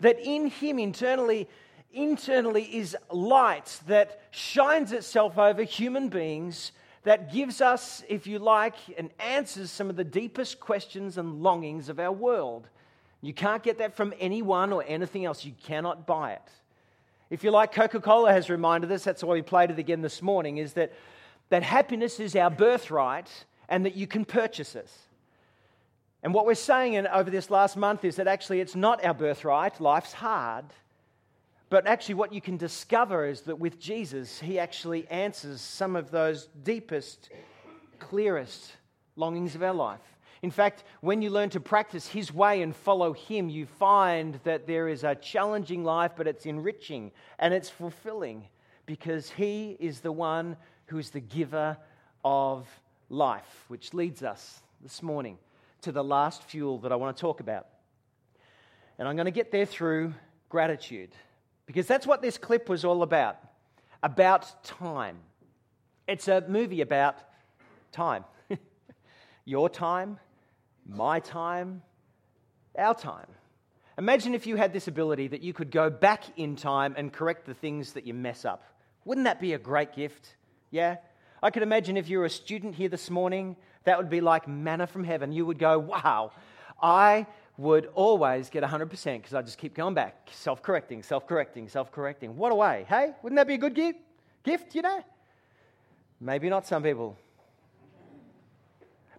That 0.01 0.19
in 0.21 0.47
him 0.47 0.79
internally, 0.79 1.49
internally 1.93 2.65
is 2.65 2.97
light 3.11 3.81
that 3.87 4.21
shines 4.31 4.93
itself 4.93 5.39
over 5.39 5.63
human 5.63 6.09
beings, 6.09 6.73
that 7.05 7.33
gives 7.33 7.61
us, 7.61 8.05
if 8.09 8.27
you 8.27 8.39
like, 8.39 8.75
and 8.97 9.11
answers 9.19 9.71
some 9.71 9.89
of 9.89 9.97
the 9.97 10.05
deepest 10.05 10.61
questions 10.61 11.17
and 11.19 11.43
longings 11.43 11.89
of 11.89 11.99
our 11.99 12.13
world. 12.13 12.69
You 13.21 13.33
can't 13.33 13.63
get 13.63 13.79
that 13.79 13.97
from 13.97 14.15
anyone 14.21 14.73
or 14.73 14.85
anything 14.87 15.25
else. 15.25 15.45
You 15.45 15.53
cannot 15.63 16.07
buy 16.07 16.33
it. 16.33 16.51
If 17.31 17.45
you 17.45 17.51
like, 17.51 17.73
Coca 17.73 18.01
Cola 18.01 18.33
has 18.33 18.49
reminded 18.49 18.91
us, 18.93 19.05
that's 19.05 19.23
why 19.23 19.35
we 19.35 19.43
played 19.43 19.71
it 19.71 19.79
again 19.79 20.01
this 20.01 20.23
morning, 20.23 20.59
is 20.59 20.75
that, 20.75 20.93
that 21.51 21.63
happiness 21.63 22.21
is 22.21 22.37
our 22.37 22.51
birthright 22.51 23.29
and 23.69 23.85
that 23.85 23.97
you 23.97 24.07
can 24.07 24.25
purchase 24.25 24.75
it. 24.75 24.91
And 26.23 26.35
what 26.35 26.47
we're 26.47 26.55
saying 26.55 26.95
in, 26.95 27.07
over 27.07 27.31
this 27.31 27.51
last 27.51 27.77
month 27.77 28.05
is 28.05 28.17
that 28.17 28.27
actually 28.27 28.61
it's 28.61 28.75
not 28.75 29.05
our 29.05 29.15
birthright, 29.15 29.81
life's 29.81 30.13
hard. 30.13 30.65
But 31.71 31.87
actually, 31.87 32.15
what 32.15 32.33
you 32.33 32.41
can 32.41 32.57
discover 32.57 33.27
is 33.27 33.43
that 33.43 33.59
with 33.59 33.79
Jesus, 33.79 34.41
he 34.41 34.59
actually 34.59 35.07
answers 35.09 35.61
some 35.61 35.97
of 35.97 36.11
those 36.11 36.49
deepest, 36.65 37.29
clearest 37.99 38.73
longings 39.17 39.55
of 39.55 39.63
our 39.63 39.75
life. 39.75 40.01
In 40.41 40.51
fact, 40.51 40.85
when 41.01 41.21
you 41.21 41.31
learn 41.31 41.51
to 41.51 41.61
practice 41.61 42.07
His 42.07 42.33
way 42.33 42.63
and 42.63 42.75
follow 42.75 43.13
Him, 43.13 43.49
you 43.49 43.67
find 43.67 44.39
that 44.45 44.67
there 44.67 44.89
is 44.89 45.03
a 45.03 45.17
challenging 45.17 45.83
life, 45.83 46.13
but 46.17 46.29
it's 46.29 46.47
enriching 46.47 47.11
and 47.41 47.53
it's 47.53 47.69
fulfilling 47.69 48.45
because 48.87 49.31
He 49.31 49.77
is 49.81 50.01
the 50.01 50.13
one 50.13 50.57
who 50.87 50.99
is 50.99 51.11
the 51.11 51.21
giver 51.21 51.77
of 52.25 52.69
life, 53.11 53.65
which 53.67 53.93
leads 53.93 54.23
us 54.23 54.63
this 54.81 55.03
morning 55.03 55.39
to 55.83 55.93
the 55.93 56.05
last 56.05 56.43
fuel 56.43 56.79
that 56.79 56.93
I 56.93 56.97
want 56.97 57.17
to 57.17 57.21
talk 57.21 57.41
about. 57.41 57.67
And 58.99 59.07
I'm 59.07 59.17
going 59.17 59.27
to 59.27 59.31
get 59.31 59.53
there 59.53 59.67
through 59.67 60.15
gratitude, 60.49 61.11
because 61.67 61.87
that's 61.87 62.07
what 62.07 62.23
this 62.23 62.39
clip 62.39 62.69
was 62.69 62.85
all 62.85 63.03
about 63.03 63.37
about 64.03 64.65
time. 64.65 65.19
It's 66.07 66.29
a 66.29 66.45
movie 66.49 66.81
about 66.81 67.17
time. 67.93 68.25
Your 69.45 69.69
time, 69.69 70.19
my 70.87 71.21
time, 71.21 71.83
our 72.77 72.95
time. 72.95 73.27
Imagine 73.99 74.35
if 74.35 74.47
you 74.47 74.57
had 74.57 74.73
this 74.73 74.87
ability 74.87 75.29
that 75.29 75.43
you 75.43 75.53
could 75.53 75.73
go 75.73 75.91
back 75.91 76.23
in 76.37 76.55
time 76.55 76.95
and 76.97 77.13
correct 77.13 77.47
the 77.47 77.55
things 77.55 77.95
that 77.95 78.07
you 78.07 78.15
mess 78.15 78.45
up. 78.45 78.63
Wouldn't 79.05 79.25
that 79.25 79.41
be 79.41 79.55
a 79.55 79.59
great 79.59 79.95
gift? 79.95 80.37
Yeah? 80.71 80.99
I 81.43 81.51
could 81.51 81.63
imagine 81.63 81.97
if 81.97 82.09
you 82.09 82.19
were 82.19 82.25
a 82.25 82.31
student 82.31 82.77
here 82.77 82.89
this 82.89 83.11
morning, 83.11 83.57
that 83.89 83.97
would 83.97 84.11
be 84.11 84.21
like 84.21 84.47
manna 84.47 84.87
from 84.87 85.03
heaven. 85.03 85.33
You 85.33 85.47
would 85.47 85.59
go, 85.59 85.79
wow, 85.79 86.33
I 86.83 87.27
would 87.57 87.87
always 87.95 88.51
get 88.51 88.63
100% 88.63 88.91
because 88.91 89.35
I 89.35 89.43
just 89.43 89.59
keep 89.59 89.75
going 89.75 89.95
back, 89.95 90.29
self 90.31 90.63
correcting, 90.63 91.03
self 91.03 91.27
correcting, 91.27 91.69
self 91.69 91.91
correcting. 91.91 92.37
What 92.37 92.53
a 92.53 92.55
way. 92.55 92.85
Hey, 92.89 93.13
wouldn't 93.23 93.37
that 93.39 93.47
be 93.47 93.55
a 93.55 93.59
good 93.59 93.75
gift? 93.75 93.99
Gift, 94.45 94.75
you 94.75 94.83
know? 94.83 95.03
Maybe 96.21 96.51
not 96.51 96.67
some 96.67 96.83
people. 96.83 97.17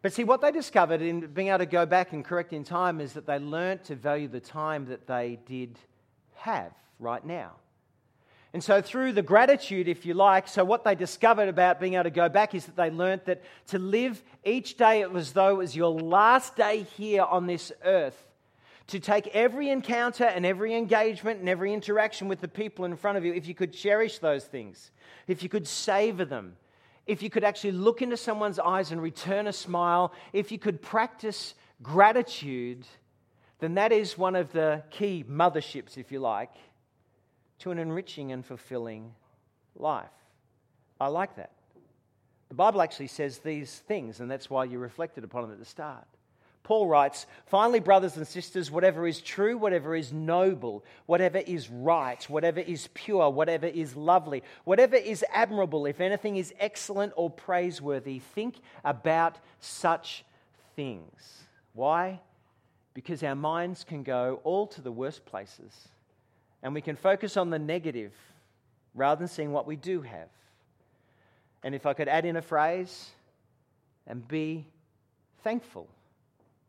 But 0.01 0.13
see, 0.13 0.23
what 0.23 0.39
they 0.39 0.51
discovered 0.51 1.01
in 1.01 1.27
being 1.27 1.49
able 1.49 1.59
to 1.59 1.65
go 1.65 1.85
back 1.85 2.13
and 2.13 2.23
correct 2.23 2.53
in 2.53 2.63
time 2.63 3.01
is 3.01 3.13
that 3.13 3.25
they 3.25 3.39
learnt 3.39 3.83
to 3.85 3.95
value 3.95 4.27
the 4.27 4.39
time 4.39 4.85
that 4.85 5.07
they 5.07 5.39
did 5.45 5.77
have 6.35 6.71
right 6.99 7.25
now. 7.25 7.53
And 8.51 8.63
so, 8.63 8.81
through 8.81 9.13
the 9.13 9.21
gratitude, 9.21 9.87
if 9.87 10.07
you 10.07 10.15
like, 10.15 10.47
so 10.47 10.65
what 10.65 10.83
they 10.83 10.95
discovered 10.95 11.49
about 11.49 11.79
being 11.79 11.93
able 11.93 12.05
to 12.05 12.09
go 12.09 12.29
back 12.29 12.55
is 12.55 12.65
that 12.65 12.75
they 12.75 12.89
learnt 12.89 13.25
that 13.25 13.43
to 13.67 13.77
live 13.77 14.23
each 14.43 14.75
day 14.75 15.05
was 15.05 15.33
though 15.33 15.51
it 15.51 15.57
was 15.57 15.75
your 15.75 15.91
last 15.91 16.55
day 16.55 16.83
here 16.97 17.21
on 17.21 17.45
this 17.45 17.71
earth. 17.85 18.25
To 18.87 18.99
take 18.99 19.27
every 19.35 19.69
encounter 19.69 20.23
and 20.23 20.47
every 20.47 20.73
engagement 20.73 21.39
and 21.39 21.47
every 21.47 21.75
interaction 21.75 22.27
with 22.27 22.41
the 22.41 22.47
people 22.47 22.85
in 22.85 22.95
front 22.95 23.19
of 23.19 23.25
you, 23.25 23.33
if 23.33 23.47
you 23.47 23.53
could 23.53 23.71
cherish 23.71 24.17
those 24.17 24.45
things, 24.45 24.89
if 25.27 25.43
you 25.43 25.49
could 25.49 25.67
savor 25.67 26.25
them, 26.25 26.55
if 27.05 27.21
you 27.21 27.29
could 27.29 27.43
actually 27.43 27.73
look 27.73 28.01
into 28.01 28.17
someone's 28.17 28.57
eyes 28.57 28.91
and 28.91 28.99
return 28.99 29.45
a 29.45 29.53
smile, 29.53 30.11
if 30.33 30.51
you 30.51 30.57
could 30.57 30.81
practice 30.81 31.53
gratitude, 31.83 32.87
then 33.59 33.75
that 33.75 33.91
is 33.91 34.17
one 34.17 34.35
of 34.35 34.51
the 34.53 34.81
key 34.89 35.23
motherships, 35.29 35.99
if 35.99 36.11
you 36.11 36.19
like 36.19 36.49
to 37.59 37.71
an 37.71 37.79
enriching 37.79 38.31
and 38.31 38.45
fulfilling 38.45 39.13
life. 39.75 40.07
I 40.99 41.07
like 41.07 41.35
that. 41.35 41.51
The 42.49 42.55
Bible 42.55 42.81
actually 42.81 43.07
says 43.07 43.39
these 43.39 43.79
things, 43.87 44.19
and 44.19 44.29
that's 44.29 44.49
why 44.49 44.63
you 44.65 44.79
reflected 44.79 45.23
upon 45.23 45.43
them 45.43 45.51
at 45.51 45.59
the 45.59 45.65
start. 45.65 46.05
Paul 46.63 46.87
writes, 46.87 47.25
Finally, 47.45 47.79
brothers 47.79 48.17
and 48.17 48.27
sisters, 48.27 48.69
whatever 48.69 49.07
is 49.07 49.21
true, 49.21 49.57
whatever 49.57 49.95
is 49.95 50.11
noble, 50.11 50.83
whatever 51.05 51.39
is 51.39 51.69
right, 51.69 52.23
whatever 52.29 52.59
is 52.59 52.89
pure, 52.93 53.29
whatever 53.29 53.67
is 53.67 53.95
lovely, 53.95 54.43
whatever 54.65 54.95
is 54.95 55.23
admirable, 55.33 55.85
if 55.85 56.01
anything 56.01 56.37
is 56.37 56.53
excellent 56.59 57.13
or 57.15 57.29
praiseworthy, 57.29 58.19
think 58.19 58.55
about 58.83 59.37
such 59.59 60.25
things. 60.75 61.43
Why? 61.73 62.19
Because 62.93 63.23
our 63.23 63.35
minds 63.35 63.83
can 63.83 64.03
go 64.03 64.41
all 64.43 64.67
to 64.67 64.81
the 64.81 64.91
worst 64.91 65.25
places 65.25 65.87
and 66.61 66.73
we 66.73 66.81
can 66.81 66.95
focus 66.95 67.37
on 67.37 67.49
the 67.49 67.59
negative 67.59 68.13
rather 68.93 69.19
than 69.19 69.27
seeing 69.27 69.51
what 69.51 69.67
we 69.67 69.75
do 69.75 70.01
have. 70.01 70.29
And 71.63 71.75
if 71.75 71.85
I 71.85 71.93
could 71.93 72.07
add 72.07 72.25
in 72.25 72.35
a 72.35 72.41
phrase, 72.41 73.09
and 74.07 74.27
be 74.27 74.65
thankful, 75.43 75.87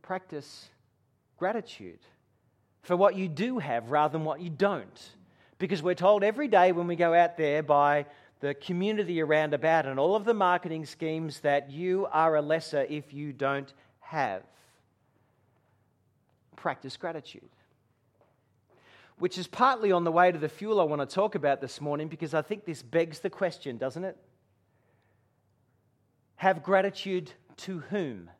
practice 0.02 0.68
gratitude 1.38 1.98
for 2.82 2.96
what 2.96 3.16
you 3.16 3.28
do 3.28 3.58
have 3.58 3.90
rather 3.90 4.12
than 4.12 4.24
what 4.24 4.40
you 4.40 4.50
don't. 4.50 5.10
Because 5.58 5.82
we're 5.82 5.94
told 5.94 6.22
every 6.22 6.48
day 6.48 6.72
when 6.72 6.86
we 6.86 6.96
go 6.96 7.14
out 7.14 7.36
there 7.36 7.62
by 7.62 8.06
the 8.40 8.54
community 8.54 9.20
around 9.20 9.52
about 9.52 9.86
and 9.86 9.98
all 9.98 10.14
of 10.14 10.24
the 10.24 10.34
marketing 10.34 10.86
schemes 10.86 11.40
that 11.40 11.70
you 11.70 12.06
are 12.12 12.36
a 12.36 12.42
lesser 12.42 12.86
if 12.88 13.12
you 13.12 13.32
don't 13.32 13.72
have. 14.00 14.42
Practice 16.56 16.96
gratitude 16.96 17.48
which 19.20 19.36
is 19.36 19.46
partly 19.46 19.92
on 19.92 20.02
the 20.02 20.10
way 20.10 20.32
to 20.32 20.38
the 20.38 20.48
fuel 20.48 20.80
I 20.80 20.84
want 20.84 21.06
to 21.06 21.14
talk 21.14 21.34
about 21.34 21.60
this 21.60 21.78
morning 21.78 22.08
because 22.08 22.32
I 22.32 22.40
think 22.40 22.64
this 22.64 22.82
begs 22.82 23.20
the 23.20 23.28
question, 23.28 23.76
doesn't 23.76 24.02
it? 24.02 24.16
Have 26.36 26.62
gratitude 26.62 27.30
to 27.58 27.80
whom? 27.90 28.30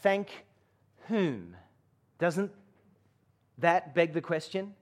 Thank 0.00 0.46
whom? 1.08 1.56
Doesn't 2.20 2.52
that 3.58 3.96
beg 3.96 4.14
the 4.14 4.20
question? 4.20 4.74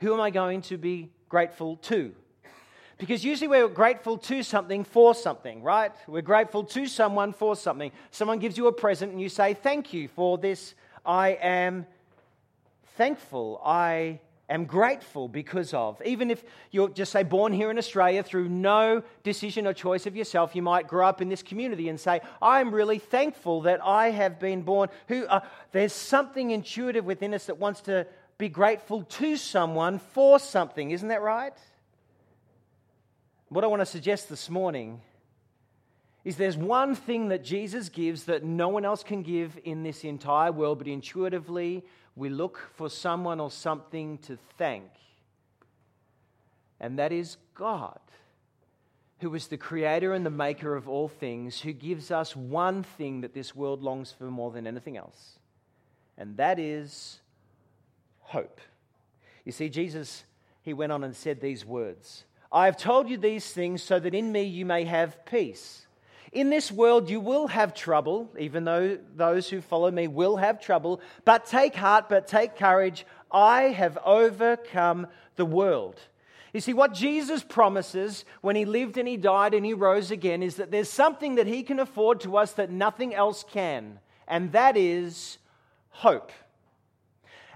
Who 0.00 0.12
am 0.12 0.20
I 0.20 0.28
going 0.28 0.60
to 0.62 0.76
be 0.76 1.10
grateful 1.30 1.76
to? 1.76 2.14
Because 2.98 3.24
usually 3.24 3.48
we're 3.48 3.66
grateful 3.66 4.18
to 4.18 4.42
something 4.42 4.84
for 4.84 5.14
something, 5.14 5.62
right? 5.62 5.92
We're 6.06 6.20
grateful 6.20 6.64
to 6.64 6.86
someone 6.86 7.32
for 7.32 7.56
something. 7.56 7.92
Someone 8.10 8.40
gives 8.40 8.58
you 8.58 8.66
a 8.66 8.72
present 8.72 9.12
and 9.12 9.22
you 9.22 9.30
say, 9.30 9.54
Thank 9.54 9.94
you 9.94 10.06
for 10.06 10.36
this. 10.36 10.74
I 11.06 11.30
am 11.40 11.86
thankful, 13.00 13.58
I 13.64 14.20
am 14.50 14.66
grateful 14.66 15.26
because 15.26 15.72
of. 15.72 16.02
Even 16.04 16.30
if 16.30 16.44
you're 16.70 16.90
just 16.90 17.12
say 17.12 17.22
born 17.22 17.50
here 17.50 17.70
in 17.70 17.78
Australia 17.78 18.22
through 18.22 18.50
no 18.50 19.02
decision 19.22 19.66
or 19.66 19.72
choice 19.72 20.04
of 20.04 20.14
yourself, 20.14 20.54
you 20.54 20.60
might 20.60 20.86
grow 20.86 21.06
up 21.06 21.22
in 21.22 21.30
this 21.30 21.42
community 21.42 21.88
and 21.88 21.98
say, 21.98 22.20
I'm 22.42 22.74
really 22.74 22.98
thankful 22.98 23.62
that 23.62 23.82
I 23.82 24.10
have 24.10 24.38
been 24.38 24.60
born. 24.60 24.90
Who 25.08 25.24
uh, 25.24 25.40
there's 25.72 25.94
something 25.94 26.50
intuitive 26.50 27.06
within 27.06 27.32
us 27.32 27.46
that 27.46 27.56
wants 27.56 27.80
to 27.82 28.06
be 28.36 28.50
grateful 28.50 29.04
to 29.04 29.38
someone 29.38 29.98
for 29.98 30.38
something, 30.38 30.90
isn't 30.90 31.08
that 31.08 31.22
right? 31.22 31.56
What 33.48 33.64
I 33.64 33.66
want 33.68 33.80
to 33.80 33.86
suggest 33.86 34.28
this 34.28 34.50
morning 34.50 35.00
is 36.22 36.36
there's 36.36 36.58
one 36.58 36.94
thing 36.94 37.28
that 37.28 37.42
Jesus 37.42 37.88
gives 37.88 38.24
that 38.24 38.44
no 38.44 38.68
one 38.68 38.84
else 38.84 39.02
can 39.02 39.22
give 39.22 39.58
in 39.64 39.84
this 39.84 40.04
entire 40.04 40.52
world, 40.52 40.76
but 40.76 40.86
intuitively 40.86 41.82
we 42.20 42.28
look 42.28 42.70
for 42.74 42.90
someone 42.90 43.40
or 43.40 43.50
something 43.50 44.18
to 44.18 44.36
thank. 44.58 44.90
And 46.78 46.98
that 46.98 47.12
is 47.12 47.38
God, 47.54 47.98
who 49.20 49.34
is 49.34 49.46
the 49.46 49.56
creator 49.56 50.12
and 50.12 50.24
the 50.24 50.30
maker 50.30 50.76
of 50.76 50.86
all 50.86 51.08
things, 51.08 51.62
who 51.62 51.72
gives 51.72 52.10
us 52.10 52.36
one 52.36 52.82
thing 52.82 53.22
that 53.22 53.32
this 53.32 53.56
world 53.56 53.82
longs 53.82 54.12
for 54.12 54.24
more 54.24 54.50
than 54.50 54.66
anything 54.66 54.98
else, 54.98 55.38
and 56.18 56.36
that 56.36 56.58
is 56.58 57.20
hope. 58.20 58.60
You 59.46 59.52
see, 59.52 59.70
Jesus, 59.70 60.24
he 60.60 60.74
went 60.74 60.92
on 60.92 61.02
and 61.02 61.16
said 61.16 61.40
these 61.40 61.64
words 61.64 62.24
I 62.52 62.66
have 62.66 62.76
told 62.76 63.08
you 63.08 63.16
these 63.16 63.50
things 63.50 63.82
so 63.82 63.98
that 63.98 64.14
in 64.14 64.30
me 64.30 64.42
you 64.42 64.66
may 64.66 64.84
have 64.84 65.24
peace. 65.24 65.86
In 66.32 66.48
this 66.48 66.70
world 66.70 67.10
you 67.10 67.18
will 67.18 67.48
have 67.48 67.74
trouble, 67.74 68.30
even 68.38 68.64
though 68.64 68.98
those 69.16 69.48
who 69.48 69.60
follow 69.60 69.90
me 69.90 70.06
will 70.06 70.36
have 70.36 70.60
trouble. 70.60 71.00
But 71.24 71.46
take 71.46 71.74
heart, 71.74 72.08
but 72.08 72.28
take 72.28 72.56
courage. 72.56 73.04
I 73.32 73.62
have 73.62 73.98
overcome 74.04 75.08
the 75.36 75.44
world. 75.44 75.98
You 76.52 76.60
see, 76.60 76.72
what 76.72 76.94
Jesus 76.94 77.42
promises 77.44 78.24
when 78.40 78.56
he 78.56 78.64
lived 78.64 78.96
and 78.96 79.06
he 79.06 79.16
died 79.16 79.54
and 79.54 79.64
he 79.64 79.72
rose 79.72 80.10
again 80.10 80.42
is 80.42 80.56
that 80.56 80.70
there's 80.70 80.90
something 80.90 81.36
that 81.36 81.46
he 81.46 81.62
can 81.62 81.78
afford 81.78 82.20
to 82.20 82.36
us 82.36 82.52
that 82.52 82.70
nothing 82.70 83.14
else 83.14 83.44
can, 83.52 84.00
and 84.26 84.50
that 84.52 84.76
is 84.76 85.38
hope. 85.90 86.32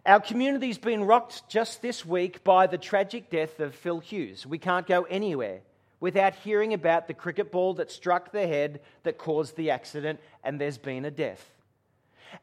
Our 0.06 0.20
community's 0.20 0.78
been 0.78 1.04
rocked 1.04 1.48
just 1.48 1.82
this 1.82 2.04
week 2.04 2.44
by 2.44 2.66
the 2.66 2.78
tragic 2.78 3.30
death 3.30 3.58
of 3.58 3.74
Phil 3.74 3.98
Hughes. 3.98 4.46
We 4.46 4.58
can't 4.58 4.86
go 4.86 5.04
anywhere 5.04 5.62
without 6.00 6.34
hearing 6.34 6.74
about 6.74 7.06
the 7.06 7.14
cricket 7.14 7.50
ball 7.50 7.74
that 7.74 7.90
struck 7.90 8.32
the 8.32 8.46
head 8.46 8.80
that 9.02 9.18
caused 9.18 9.56
the 9.56 9.70
accident, 9.70 10.20
and 10.42 10.60
there's 10.60 10.78
been 10.78 11.04
a 11.04 11.10
death. 11.10 11.50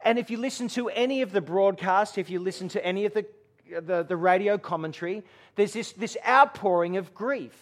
And 0.04 0.18
if 0.18 0.30
you 0.30 0.38
listen 0.38 0.68
to 0.68 0.88
any 0.88 1.22
of 1.22 1.32
the 1.32 1.40
broadcast, 1.40 2.18
if 2.18 2.30
you 2.30 2.40
listen 2.40 2.68
to 2.70 2.84
any 2.84 3.04
of 3.04 3.14
the, 3.14 3.26
the, 3.70 4.02
the 4.02 4.16
radio 4.16 4.58
commentary, 4.58 5.22
there's 5.54 5.74
this, 5.74 5.92
this 5.92 6.16
outpouring 6.26 6.96
of 6.96 7.14
grief, 7.14 7.54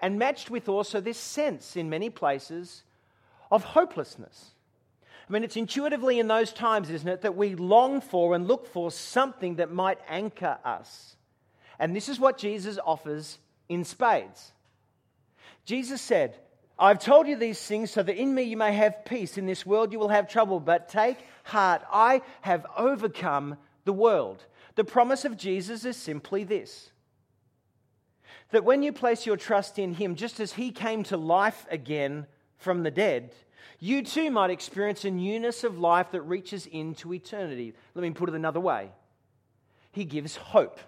and 0.00 0.18
matched 0.18 0.50
with 0.50 0.68
also 0.68 1.00
this 1.00 1.18
sense 1.18 1.76
in 1.76 1.88
many 1.88 2.10
places 2.10 2.82
of 3.50 3.62
hopelessness. 3.62 4.50
I 5.28 5.32
mean, 5.32 5.44
it's 5.44 5.56
intuitively 5.56 6.18
in 6.18 6.26
those 6.26 6.52
times, 6.52 6.90
isn't 6.90 7.08
it, 7.08 7.22
that 7.22 7.36
we 7.36 7.54
long 7.54 8.00
for 8.00 8.34
and 8.34 8.48
look 8.48 8.66
for 8.66 8.90
something 8.90 9.56
that 9.56 9.70
might 9.70 9.98
anchor 10.08 10.58
us. 10.64 11.16
And 11.78 11.94
this 11.94 12.08
is 12.08 12.18
what 12.18 12.38
Jesus 12.38 12.78
offers 12.84 13.38
in 13.68 13.84
spades. 13.84 14.52
Jesus 15.64 16.00
said, 16.00 16.36
I've 16.78 16.98
told 16.98 17.26
you 17.26 17.36
these 17.36 17.60
things 17.64 17.90
so 17.90 18.02
that 18.02 18.16
in 18.16 18.34
me 18.34 18.42
you 18.42 18.56
may 18.56 18.72
have 18.72 19.04
peace. 19.04 19.38
In 19.38 19.46
this 19.46 19.64
world 19.64 19.92
you 19.92 19.98
will 19.98 20.08
have 20.08 20.28
trouble, 20.28 20.58
but 20.58 20.88
take 20.88 21.18
heart. 21.44 21.82
I 21.92 22.22
have 22.40 22.66
overcome 22.76 23.56
the 23.84 23.92
world. 23.92 24.44
The 24.74 24.84
promise 24.84 25.24
of 25.24 25.36
Jesus 25.36 25.84
is 25.84 25.96
simply 25.96 26.44
this 26.44 26.90
that 28.50 28.64
when 28.64 28.82
you 28.82 28.92
place 28.92 29.24
your 29.24 29.36
trust 29.36 29.78
in 29.78 29.94
Him, 29.94 30.14
just 30.14 30.38
as 30.38 30.52
He 30.52 30.70
came 30.70 31.02
to 31.04 31.16
life 31.16 31.66
again 31.70 32.26
from 32.58 32.82
the 32.82 32.90
dead, 32.90 33.34
you 33.80 34.02
too 34.02 34.30
might 34.30 34.50
experience 34.50 35.04
a 35.04 35.10
newness 35.10 35.64
of 35.64 35.78
life 35.78 36.10
that 36.12 36.20
reaches 36.22 36.66
into 36.66 37.14
eternity. 37.14 37.74
Let 37.94 38.02
me 38.02 38.10
put 38.10 38.28
it 38.28 38.34
another 38.34 38.60
way 38.60 38.90
He 39.90 40.04
gives 40.04 40.36
hope 40.36 40.78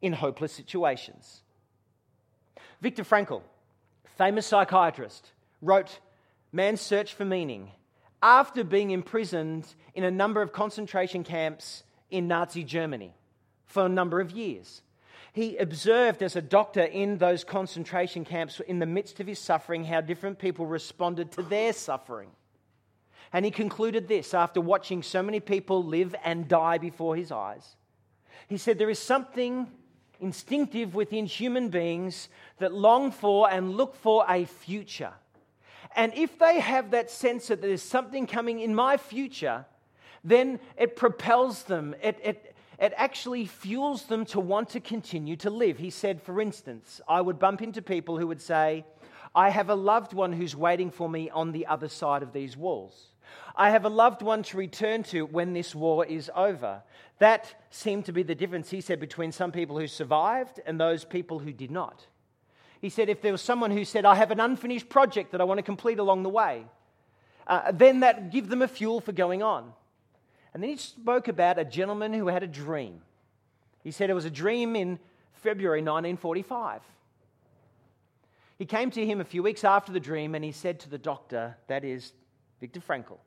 in 0.00 0.12
hopeless 0.12 0.52
situations. 0.52 1.43
Viktor 2.80 3.04
Frankl, 3.04 3.42
famous 4.16 4.46
psychiatrist, 4.46 5.32
wrote 5.62 6.00
Man's 6.52 6.80
Search 6.80 7.14
for 7.14 7.24
Meaning 7.24 7.70
after 8.22 8.64
being 8.64 8.90
imprisoned 8.90 9.66
in 9.94 10.04
a 10.04 10.10
number 10.10 10.40
of 10.40 10.52
concentration 10.52 11.24
camps 11.24 11.82
in 12.10 12.28
Nazi 12.28 12.64
Germany 12.64 13.14
for 13.66 13.86
a 13.86 13.88
number 13.88 14.20
of 14.20 14.30
years. 14.30 14.82
He 15.32 15.56
observed 15.56 16.22
as 16.22 16.36
a 16.36 16.42
doctor 16.42 16.82
in 16.82 17.18
those 17.18 17.42
concentration 17.42 18.24
camps, 18.24 18.60
in 18.60 18.78
the 18.78 18.86
midst 18.86 19.18
of 19.18 19.26
his 19.26 19.40
suffering, 19.40 19.84
how 19.84 20.00
different 20.00 20.38
people 20.38 20.64
responded 20.64 21.32
to 21.32 21.42
their 21.42 21.72
suffering. 21.72 22.30
And 23.32 23.44
he 23.44 23.50
concluded 23.50 24.06
this 24.06 24.32
after 24.32 24.60
watching 24.60 25.02
so 25.02 25.24
many 25.24 25.40
people 25.40 25.82
live 25.82 26.14
and 26.24 26.46
die 26.46 26.78
before 26.78 27.16
his 27.16 27.32
eyes. 27.32 27.74
He 28.46 28.56
said, 28.58 28.78
There 28.78 28.90
is 28.90 29.00
something 29.00 29.66
instinctive 30.20 30.94
within 30.94 31.26
human 31.26 31.68
beings 31.68 32.28
that 32.58 32.72
long 32.72 33.10
for 33.10 33.50
and 33.50 33.76
look 33.76 33.94
for 33.96 34.24
a 34.28 34.44
future. 34.44 35.12
And 35.96 36.12
if 36.14 36.38
they 36.38 36.60
have 36.60 36.90
that 36.90 37.10
sense 37.10 37.48
that 37.48 37.60
there's 37.60 37.82
something 37.82 38.26
coming 38.26 38.60
in 38.60 38.74
my 38.74 38.96
future, 38.96 39.64
then 40.24 40.58
it 40.76 40.96
propels 40.96 41.64
them, 41.64 41.94
it, 42.02 42.18
it, 42.22 42.56
it 42.78 42.92
actually 42.96 43.46
fuels 43.46 44.04
them 44.04 44.24
to 44.26 44.40
want 44.40 44.70
to 44.70 44.80
continue 44.80 45.36
to 45.36 45.50
live. 45.50 45.78
He 45.78 45.90
said, 45.90 46.22
for 46.22 46.40
instance, 46.40 47.00
I 47.06 47.20
would 47.20 47.38
bump 47.38 47.62
into 47.62 47.82
people 47.82 48.18
who 48.18 48.26
would 48.26 48.42
say, 48.42 48.84
I 49.34 49.50
have 49.50 49.68
a 49.68 49.74
loved 49.74 50.12
one 50.12 50.32
who's 50.32 50.56
waiting 50.56 50.90
for 50.90 51.08
me 51.08 51.28
on 51.30 51.52
the 51.52 51.66
other 51.66 51.88
side 51.88 52.22
of 52.22 52.32
these 52.32 52.56
walls. 52.56 53.10
I 53.56 53.70
have 53.70 53.84
a 53.84 53.88
loved 53.88 54.22
one 54.22 54.42
to 54.44 54.56
return 54.56 55.02
to 55.04 55.26
when 55.26 55.52
this 55.52 55.74
war 55.74 56.04
is 56.04 56.30
over. 56.34 56.82
That 57.18 57.54
seemed 57.70 58.06
to 58.06 58.12
be 58.12 58.22
the 58.22 58.34
difference, 58.34 58.70
he 58.70 58.80
said, 58.80 59.00
between 59.00 59.32
some 59.32 59.52
people 59.52 59.78
who 59.78 59.86
survived 59.86 60.60
and 60.66 60.80
those 60.80 61.04
people 61.04 61.38
who 61.38 61.52
did 61.52 61.70
not. 61.70 62.06
He 62.80 62.90
said, 62.90 63.08
if 63.08 63.22
there 63.22 63.32
was 63.32 63.40
someone 63.40 63.70
who 63.70 63.84
said, 63.84 64.04
I 64.04 64.16
have 64.16 64.30
an 64.30 64.40
unfinished 64.40 64.88
project 64.88 65.32
that 65.32 65.40
I 65.40 65.44
want 65.44 65.58
to 65.58 65.62
complete 65.62 65.98
along 65.98 66.22
the 66.22 66.28
way, 66.28 66.66
uh, 67.46 67.72
then 67.72 68.00
that 68.00 68.30
give 68.30 68.48
them 68.48 68.62
a 68.62 68.68
fuel 68.68 69.00
for 69.00 69.12
going 69.12 69.42
on. 69.42 69.72
And 70.52 70.62
then 70.62 70.70
he 70.70 70.76
spoke 70.76 71.28
about 71.28 71.58
a 71.58 71.64
gentleman 71.64 72.12
who 72.12 72.28
had 72.28 72.42
a 72.42 72.46
dream. 72.46 73.00
He 73.82 73.90
said 73.90 74.10
it 74.10 74.14
was 74.14 74.24
a 74.24 74.30
dream 74.30 74.76
in 74.76 74.98
February 75.32 75.80
1945. 75.80 76.80
He 78.58 78.66
came 78.66 78.90
to 78.92 79.04
him 79.04 79.20
a 79.20 79.24
few 79.24 79.42
weeks 79.42 79.64
after 79.64 79.92
the 79.92 80.00
dream 80.00 80.34
and 80.34 80.44
he 80.44 80.52
said 80.52 80.80
to 80.80 80.90
the 80.90 80.98
doctor, 80.98 81.56
that 81.66 81.84
is 81.84 82.12
Viktor 82.64 82.80
Frankl, 82.80 83.18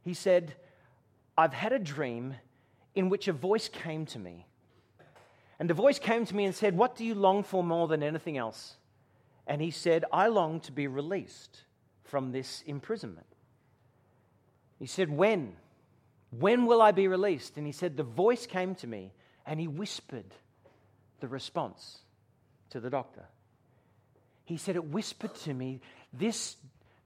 he 0.00 0.14
said, 0.14 0.54
I've 1.36 1.52
had 1.52 1.74
a 1.74 1.78
dream 1.78 2.36
in 2.94 3.10
which 3.10 3.28
a 3.28 3.32
voice 3.34 3.68
came 3.68 4.06
to 4.06 4.18
me. 4.18 4.46
And 5.58 5.68
the 5.68 5.74
voice 5.74 5.98
came 5.98 6.24
to 6.24 6.34
me 6.34 6.46
and 6.46 6.54
said, 6.54 6.78
What 6.78 6.96
do 6.96 7.04
you 7.04 7.14
long 7.14 7.42
for 7.42 7.62
more 7.62 7.88
than 7.88 8.02
anything 8.02 8.38
else? 8.38 8.76
And 9.46 9.60
he 9.60 9.70
said, 9.70 10.06
I 10.10 10.28
long 10.28 10.60
to 10.60 10.72
be 10.72 10.86
released 10.86 11.64
from 12.04 12.32
this 12.32 12.62
imprisonment. 12.66 13.26
He 14.78 14.86
said, 14.86 15.10
When? 15.10 15.56
When 16.30 16.64
will 16.64 16.80
I 16.80 16.92
be 16.92 17.06
released? 17.06 17.58
And 17.58 17.66
he 17.66 17.72
said, 17.72 17.98
The 17.98 18.02
voice 18.02 18.46
came 18.46 18.74
to 18.76 18.86
me 18.86 19.12
and 19.44 19.60
he 19.60 19.68
whispered 19.68 20.34
the 21.20 21.28
response 21.28 21.98
to 22.70 22.80
the 22.80 22.88
doctor. 22.88 23.26
He 24.46 24.56
said, 24.56 24.74
It 24.74 24.86
whispered 24.86 25.34
to 25.34 25.52
me, 25.52 25.82
This 26.14 26.56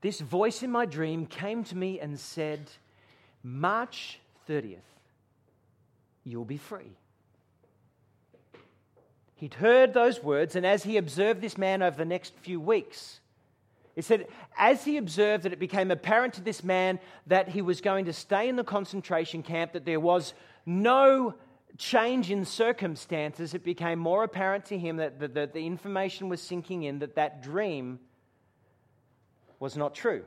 this 0.05 0.21
voice 0.21 0.63
in 0.63 0.71
my 0.71 0.85
dream 0.85 1.25
came 1.25 1.65
to 1.65 1.75
me 1.75 1.99
and 1.99 2.21
said, 2.21 2.71
March 3.43 4.21
30th, 4.47 4.77
you'll 6.25 6.45
be 6.45 6.59
free. 6.59 6.93
He'd 9.37 9.55
heard 9.55 9.95
those 9.95 10.23
words, 10.23 10.57
and 10.57 10.67
as 10.67 10.83
he 10.83 10.99
observed 10.99 11.41
this 11.41 11.57
man 11.57 11.81
over 11.81 11.97
the 11.97 12.05
next 12.05 12.35
few 12.43 12.61
weeks, 12.61 13.21
it 13.97 14.05
said, 14.05 14.27
as 14.59 14.85
he 14.85 14.99
observed 14.99 15.45
that 15.45 15.55
it 15.55 15.59
became 15.59 15.91
apparent 15.91 16.35
to 16.35 16.43
this 16.43 16.63
man 16.63 17.01
that 17.27 17.49
he 17.49 17.63
was 17.63 17.81
going 17.81 18.05
to 18.05 18.13
stay 18.13 18.51
in 18.51 18.57
the 18.57 18.65
concentration 18.65 19.43
camp, 19.43 19.73
that 19.73 19.87
there 19.87 20.01
was 20.01 20.35
no 20.67 21.33
change 21.79 22.31
in 22.31 22.45
circumstances, 22.45 23.55
it 23.55 23.65
became 23.65 24.01
more 24.01 24.23
apparent 24.23 24.67
to 24.67 24.77
him 24.77 24.99
that 24.99 25.19
the, 25.19 25.29
the 25.51 25.67
information 25.67 26.29
was 26.29 26.43
sinking 26.43 26.83
in 26.83 26.99
that 26.99 27.15
that 27.15 27.43
dream 27.43 28.01
was 29.61 29.77
not 29.77 29.95
true. 29.95 30.25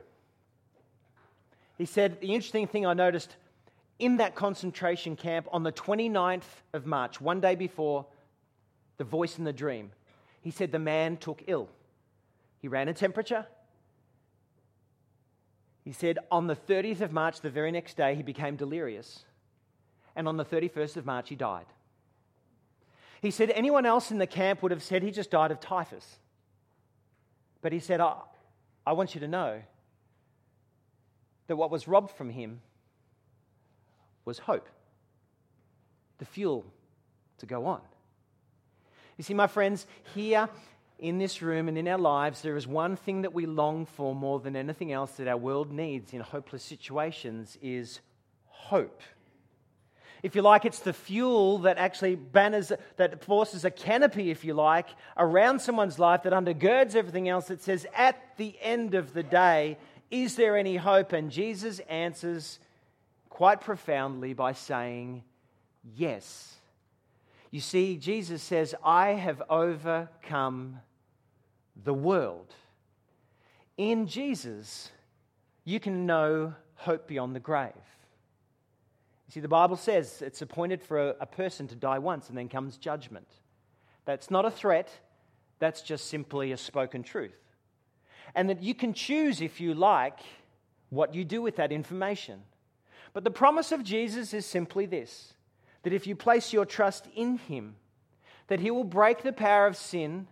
He 1.76 1.84
said, 1.84 2.20
The 2.20 2.34
interesting 2.34 2.66
thing 2.66 2.86
I 2.86 2.94
noticed 2.94 3.36
in 3.98 4.18
that 4.18 4.34
concentration 4.34 5.16
camp 5.16 5.48
on 5.52 5.62
the 5.62 5.72
29th 5.72 6.62
of 6.72 6.86
March, 6.86 7.20
one 7.20 7.40
day 7.40 7.54
before 7.54 8.06
the 8.96 9.04
voice 9.04 9.38
in 9.38 9.44
the 9.44 9.52
dream, 9.52 9.90
he 10.40 10.50
said 10.50 10.72
the 10.72 10.78
man 10.78 11.16
took 11.16 11.42
ill. 11.46 11.68
He 12.60 12.68
ran 12.68 12.88
a 12.88 12.94
temperature. 12.94 13.46
He 15.84 15.92
said 15.92 16.18
on 16.30 16.46
the 16.46 16.56
30th 16.56 17.00
of 17.00 17.12
March, 17.12 17.40
the 17.40 17.50
very 17.50 17.72
next 17.72 17.96
day, 17.96 18.14
he 18.14 18.22
became 18.22 18.56
delirious. 18.56 19.24
And 20.14 20.28
on 20.28 20.36
the 20.36 20.44
31st 20.44 20.96
of 20.96 21.06
March, 21.06 21.28
he 21.28 21.36
died. 21.36 21.66
He 23.22 23.30
said 23.30 23.50
anyone 23.50 23.86
else 23.86 24.10
in 24.10 24.18
the 24.18 24.26
camp 24.26 24.62
would 24.62 24.70
have 24.70 24.82
said 24.82 25.02
he 25.02 25.10
just 25.10 25.30
died 25.30 25.50
of 25.50 25.60
typhus. 25.60 26.18
But 27.62 27.72
he 27.72 27.80
said, 27.80 28.00
I 28.88 28.92
want 28.92 29.14
you 29.14 29.20
to 29.20 29.28
know 29.28 29.60
that 31.46 31.56
what 31.56 31.70
was 31.70 31.86
robbed 31.86 32.10
from 32.12 32.30
him 32.30 32.62
was 34.24 34.38
hope, 34.38 34.66
the 36.16 36.24
fuel 36.24 36.64
to 37.36 37.44
go 37.44 37.66
on. 37.66 37.82
You 39.18 39.24
see, 39.24 39.34
my 39.34 39.46
friends, 39.46 39.86
here 40.14 40.48
in 40.98 41.18
this 41.18 41.42
room 41.42 41.68
and 41.68 41.76
in 41.76 41.86
our 41.86 41.98
lives, 41.98 42.40
there 42.40 42.56
is 42.56 42.66
one 42.66 42.96
thing 42.96 43.20
that 43.22 43.34
we 43.34 43.44
long 43.44 43.84
for 43.84 44.14
more 44.14 44.40
than 44.40 44.56
anything 44.56 44.90
else 44.90 45.12
that 45.16 45.28
our 45.28 45.36
world 45.36 45.70
needs 45.70 46.14
in 46.14 46.20
hopeless 46.20 46.62
situations 46.62 47.58
is 47.60 48.00
hope. 48.46 49.02
If 50.22 50.34
you 50.34 50.42
like, 50.42 50.64
it's 50.64 50.80
the 50.80 50.92
fuel 50.92 51.58
that 51.58 51.78
actually 51.78 52.16
banners, 52.16 52.72
that 52.96 53.24
forces 53.24 53.64
a 53.64 53.70
canopy, 53.70 54.30
if 54.30 54.44
you 54.44 54.54
like, 54.54 54.88
around 55.16 55.60
someone's 55.60 55.98
life 55.98 56.24
that 56.24 56.32
undergirds 56.32 56.94
everything 56.94 57.28
else 57.28 57.48
that 57.48 57.62
says, 57.62 57.86
at 57.94 58.36
the 58.36 58.56
end 58.60 58.94
of 58.94 59.12
the 59.12 59.22
day, 59.22 59.78
is 60.10 60.36
there 60.36 60.56
any 60.56 60.76
hope? 60.76 61.12
And 61.12 61.30
Jesus 61.30 61.80
answers 61.88 62.58
quite 63.28 63.60
profoundly 63.60 64.32
by 64.32 64.52
saying, 64.52 65.22
Yes. 65.96 66.54
You 67.50 67.60
see, 67.60 67.96
Jesus 67.96 68.42
says, 68.42 68.74
I 68.84 69.10
have 69.10 69.42
overcome 69.48 70.80
the 71.82 71.94
world. 71.94 72.52
In 73.78 74.06
Jesus, 74.06 74.90
you 75.64 75.80
can 75.80 76.04
know 76.04 76.54
hope 76.74 77.06
beyond 77.06 77.34
the 77.34 77.40
grave. 77.40 77.72
You 79.28 79.32
see, 79.32 79.40
the 79.40 79.48
Bible 79.48 79.76
says 79.76 80.22
it's 80.22 80.40
appointed 80.40 80.82
for 80.82 81.10
a, 81.10 81.14
a, 81.20 81.26
person 81.26 81.68
to 81.68 81.74
die 81.74 81.98
once 81.98 82.30
and 82.30 82.38
then 82.38 82.48
comes 82.48 82.78
judgment. 82.78 83.28
That's 84.06 84.30
not 84.30 84.46
a 84.46 84.50
threat, 84.50 84.90
that's 85.58 85.82
just 85.82 86.06
simply 86.06 86.52
a 86.52 86.56
spoken 86.56 87.02
truth. 87.02 87.36
And 88.34 88.48
that 88.48 88.62
you 88.62 88.74
can 88.74 88.94
choose, 88.94 89.42
if 89.42 89.60
you 89.60 89.74
like, 89.74 90.20
what 90.88 91.14
you 91.14 91.26
do 91.26 91.42
with 91.42 91.56
that 91.56 91.72
information. 91.72 92.40
But 93.12 93.22
the 93.24 93.30
promise 93.30 93.70
of 93.70 93.84
Jesus 93.84 94.32
is 94.32 94.46
simply 94.46 94.86
this 94.86 95.34
that 95.82 95.92
if 95.92 96.06
you 96.06 96.16
place 96.16 96.52
your 96.52 96.66
trust 96.66 97.06
in 97.14 97.36
Him, 97.36 97.76
that 98.48 98.60
He 98.60 98.70
will 98.70 98.84
break 98.84 99.22
the 99.22 99.32
power 99.32 99.66
of 99.66 99.76
sin 99.76 100.26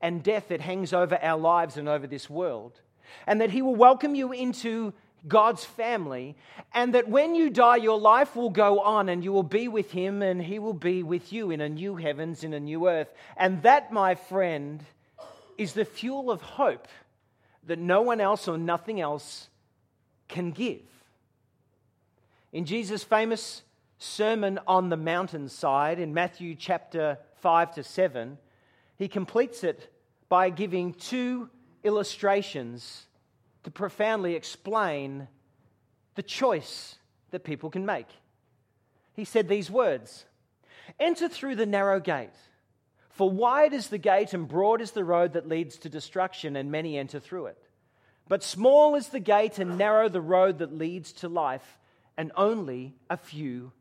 and 0.00 0.22
death 0.22 0.48
that 0.48 0.60
hangs 0.60 0.92
over 0.92 1.16
our 1.22 1.38
lives 1.38 1.76
and 1.76 1.88
over 1.88 2.06
this 2.06 2.28
world, 2.28 2.80
and 3.26 3.40
that 3.40 3.50
He 3.50 3.62
will 3.62 3.76
welcome 3.76 4.16
you 4.16 4.32
into 4.32 4.92
God's 5.26 5.64
family, 5.64 6.36
and 6.72 6.94
that 6.94 7.08
when 7.08 7.34
you 7.34 7.50
die, 7.50 7.76
your 7.76 7.98
life 7.98 8.36
will 8.36 8.50
go 8.50 8.80
on 8.80 9.08
and 9.08 9.22
you 9.22 9.32
will 9.32 9.42
be 9.42 9.68
with 9.68 9.90
Him 9.90 10.22
and 10.22 10.42
He 10.42 10.58
will 10.58 10.74
be 10.74 11.02
with 11.02 11.32
you 11.32 11.50
in 11.50 11.60
a 11.60 11.68
new 11.68 11.96
heavens, 11.96 12.44
in 12.44 12.54
a 12.54 12.60
new 12.60 12.88
earth. 12.88 13.12
And 13.36 13.62
that, 13.62 13.92
my 13.92 14.14
friend, 14.14 14.84
is 15.58 15.72
the 15.74 15.84
fuel 15.84 16.30
of 16.30 16.40
hope 16.40 16.88
that 17.66 17.78
no 17.78 18.02
one 18.02 18.20
else 18.20 18.48
or 18.48 18.56
nothing 18.56 19.00
else 19.00 19.48
can 20.28 20.50
give. 20.52 20.80
In 22.52 22.64
Jesus' 22.64 23.04
famous 23.04 23.62
Sermon 23.98 24.58
on 24.66 24.88
the 24.88 24.96
Mountainside 24.96 25.98
in 25.98 26.14
Matthew 26.14 26.54
chapter 26.54 27.18
5 27.42 27.74
to 27.74 27.84
7, 27.84 28.38
he 28.96 29.08
completes 29.08 29.62
it 29.62 29.92
by 30.28 30.48
giving 30.48 30.94
two 30.94 31.50
illustrations 31.84 33.06
to 33.64 33.70
profoundly 33.70 34.34
explain 34.34 35.28
the 36.14 36.22
choice 36.22 36.96
that 37.30 37.44
people 37.44 37.70
can 37.70 37.86
make. 37.86 38.08
He 39.14 39.24
said 39.24 39.48
these 39.48 39.70
words 39.70 40.24
Enter 40.98 41.28
through 41.28 41.56
the 41.56 41.66
narrow 41.66 42.00
gate, 42.00 42.36
for 43.10 43.30
wide 43.30 43.72
is 43.72 43.88
the 43.88 43.98
gate 43.98 44.32
and 44.32 44.48
broad 44.48 44.80
is 44.80 44.92
the 44.92 45.04
road 45.04 45.34
that 45.34 45.48
leads 45.48 45.76
to 45.78 45.88
destruction, 45.88 46.56
and 46.56 46.70
many 46.70 46.98
enter 46.98 47.20
through 47.20 47.46
it. 47.46 47.58
But 48.28 48.42
small 48.42 48.94
is 48.94 49.08
the 49.08 49.20
gate 49.20 49.58
and 49.58 49.76
narrow 49.76 50.08
the 50.08 50.20
road 50.20 50.58
that 50.58 50.72
leads 50.72 51.12
to 51.14 51.28
life, 51.28 51.78
and 52.16 52.32
only 52.36 52.94
a 53.08 53.16
few 53.16 53.72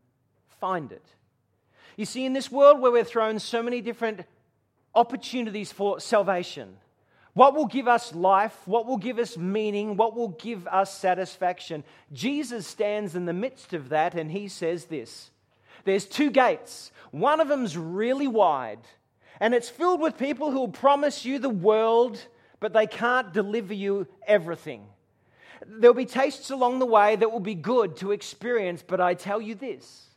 find 0.59 0.91
it. 0.91 1.05
You 1.95 2.05
see, 2.05 2.25
in 2.25 2.33
this 2.33 2.51
world 2.51 2.79
where 2.79 2.91
we're 2.91 3.03
thrown 3.03 3.39
so 3.39 3.61
many 3.61 3.81
different 3.81 4.21
opportunities 4.95 5.71
for 5.71 5.99
salvation, 5.99 6.77
what 7.33 7.55
will 7.55 7.67
give 7.67 7.87
us 7.87 8.13
life? 8.13 8.57
What 8.65 8.85
will 8.85 8.97
give 8.97 9.19
us 9.19 9.37
meaning? 9.37 9.97
What 9.97 10.15
will 10.15 10.29
give 10.29 10.67
us 10.67 10.97
satisfaction? 10.97 11.83
Jesus 12.11 12.65
stands 12.65 13.15
in 13.15 13.25
the 13.25 13.33
midst 13.33 13.73
of 13.73 13.89
that 13.89 14.15
and 14.15 14.31
he 14.31 14.47
says 14.47 14.85
this 14.85 15.31
There's 15.85 16.05
two 16.05 16.31
gates. 16.31 16.91
One 17.11 17.39
of 17.39 17.47
them's 17.47 17.77
really 17.77 18.27
wide, 18.27 18.81
and 19.39 19.53
it's 19.53 19.69
filled 19.69 20.01
with 20.01 20.17
people 20.17 20.51
who 20.51 20.59
will 20.59 20.67
promise 20.67 21.25
you 21.25 21.39
the 21.39 21.49
world, 21.49 22.19
but 22.59 22.73
they 22.73 22.87
can't 22.87 23.33
deliver 23.33 23.73
you 23.73 24.07
everything. 24.27 24.85
There'll 25.65 25.95
be 25.95 26.05
tastes 26.05 26.51
along 26.51 26.79
the 26.79 26.85
way 26.85 27.15
that 27.15 27.31
will 27.31 27.39
be 27.39 27.55
good 27.55 27.97
to 27.97 28.11
experience, 28.11 28.83
but 28.85 29.01
I 29.01 29.13
tell 29.13 29.41
you 29.41 29.55
this 29.55 30.09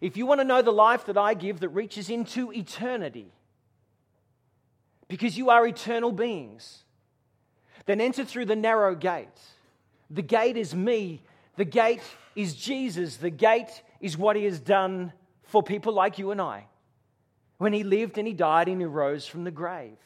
if 0.00 0.16
you 0.16 0.26
want 0.26 0.40
to 0.40 0.44
know 0.44 0.62
the 0.62 0.70
life 0.72 1.06
that 1.06 1.18
I 1.18 1.34
give 1.34 1.60
that 1.60 1.70
reaches 1.70 2.10
into 2.10 2.52
eternity, 2.52 3.32
because 5.08 5.36
you 5.36 5.50
are 5.50 5.66
eternal 5.66 6.12
beings, 6.12 6.84
then 7.86 8.00
enter 8.00 8.24
through 8.24 8.44
the 8.44 8.56
narrow 8.56 8.94
gate. 8.94 9.28
The 10.10 10.22
gate 10.22 10.56
is 10.56 10.74
me, 10.74 11.22
the 11.56 11.64
gate 11.64 12.02
is 12.36 12.54
Jesus, 12.54 13.16
the 13.16 13.30
gate 13.30 13.82
is 14.00 14.16
what 14.16 14.36
he 14.36 14.44
has 14.44 14.60
done 14.60 15.12
for 15.44 15.62
people 15.62 15.92
like 15.92 16.18
you 16.18 16.30
and 16.30 16.40
I 16.40 16.66
when 17.56 17.72
he 17.72 17.82
lived 17.82 18.18
and 18.18 18.26
he 18.26 18.32
died 18.32 18.68
and 18.68 18.80
he 18.80 18.86
rose 18.86 19.26
from 19.26 19.44
the 19.44 19.50
grave. 19.50 19.96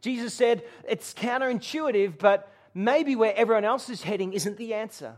Jesus 0.00 0.34
said 0.34 0.62
it's 0.88 1.12
counterintuitive, 1.14 2.18
but 2.18 2.52
maybe 2.74 3.16
where 3.16 3.34
everyone 3.34 3.64
else 3.64 3.88
is 3.88 4.02
heading 4.02 4.32
isn't 4.32 4.56
the 4.56 4.74
answer. 4.74 5.16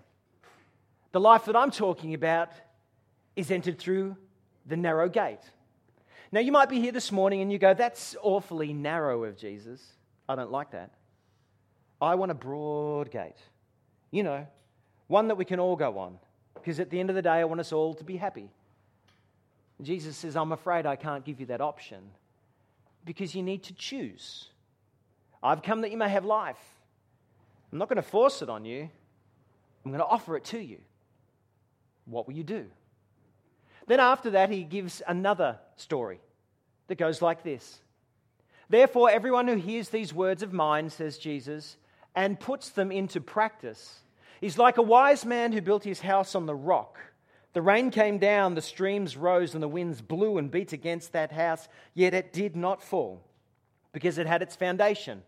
The 1.12 1.20
life 1.20 1.44
that 1.44 1.57
I'm 1.57 1.70
talking 1.70 2.14
about 2.14 2.50
is 3.37 3.50
entered 3.50 3.78
through 3.78 4.16
the 4.66 4.76
narrow 4.76 5.09
gate. 5.09 5.40
Now, 6.33 6.40
you 6.40 6.51
might 6.51 6.71
be 6.71 6.81
here 6.81 6.92
this 6.92 7.12
morning 7.12 7.42
and 7.42 7.53
you 7.53 7.59
go, 7.59 7.75
that's 7.75 8.16
awfully 8.23 8.73
narrow 8.73 9.25
of 9.25 9.37
Jesus. 9.37 9.83
I 10.27 10.35
don't 10.35 10.51
like 10.51 10.71
that. 10.71 10.90
I 12.01 12.14
want 12.14 12.31
a 12.31 12.35
broad 12.35 13.11
gate, 13.11 13.37
you 14.11 14.23
know, 14.23 14.47
one 15.09 15.29
that 15.29 15.37
we 15.37 15.45
can 15.45 15.61
all 15.61 15.77
go 15.77 15.99
on. 15.99 16.18
Because 16.55 16.81
at 16.81 16.90
the 16.90 16.99
end 16.99 17.11
of 17.11 17.16
the 17.16 17.23
day, 17.23 17.31
I 17.31 17.45
want 17.45 17.61
us 17.61 17.73
all 17.73 17.92
to 17.95 18.05
be 18.05 18.16
happy. 18.16 18.49
Jesus 19.83 20.16
says, 20.16 20.35
I'm 20.35 20.53
afraid 20.53 20.87
I 20.87 20.97
can't 20.97 21.25
give 21.25 21.38
you 21.38 21.47
that 21.47 21.61
option 21.61 21.99
because 23.05 23.35
you 23.35 23.42
need 23.42 23.64
to 23.64 23.75
choose. 23.75 24.49
I've 25.42 25.62
come 25.62 25.83
that 25.83 25.90
you 25.90 25.97
may 25.97 26.09
have 26.09 26.25
life. 26.25 26.61
I'm 27.73 27.79
not 27.79 27.88
going 27.88 27.97
to 27.97 28.03
force 28.03 28.42
it 28.42 28.49
on 28.49 28.64
you, 28.64 28.88
I'm 29.85 29.90
going 29.90 29.99
to 30.01 30.07
offer 30.07 30.37
it 30.37 30.45
to 30.47 30.59
you. 30.59 30.79
What 32.05 32.27
will 32.27 32.35
you 32.35 32.45
do? 32.45 32.66
Then 33.92 34.00
after 34.00 34.31
that, 34.31 34.48
he 34.48 34.64
gives 34.64 35.02
another 35.07 35.59
story 35.76 36.18
that 36.87 36.96
goes 36.96 37.20
like 37.20 37.42
this 37.42 37.78
Therefore, 38.70 39.11
everyone 39.11 39.46
who 39.48 39.57
hears 39.57 39.90
these 39.90 40.14
words 40.14 40.42
of 40.42 40.50
mine, 40.50 40.88
says 40.88 41.18
Jesus, 41.18 41.76
and 42.14 42.40
puts 42.40 42.70
them 42.70 42.90
into 42.90 43.20
practice 43.20 44.00
is 44.40 44.57
like 44.57 44.78
a 44.78 44.83
wise 44.83 45.26
man 45.26 45.52
who 45.52 45.61
built 45.61 45.85
his 45.85 46.00
house 46.00 46.35
on 46.35 46.46
the 46.46 46.55
rock. 46.55 47.00
The 47.52 47.61
rain 47.61 47.90
came 47.90 48.16
down, 48.16 48.55
the 48.55 48.62
streams 48.62 49.14
rose, 49.14 49.52
and 49.52 49.62
the 49.62 49.68
winds 49.68 50.00
blew 50.00 50.38
and 50.38 50.50
beat 50.50 50.72
against 50.72 51.12
that 51.12 51.31
house, 51.31 51.68
yet 51.92 52.14
it 52.14 52.33
did 52.33 52.57
not 52.57 52.83
fall, 52.83 53.22
because 53.92 54.16
it 54.16 54.26
had 54.26 54.40
its 54.40 54.57
foundation 54.57 55.22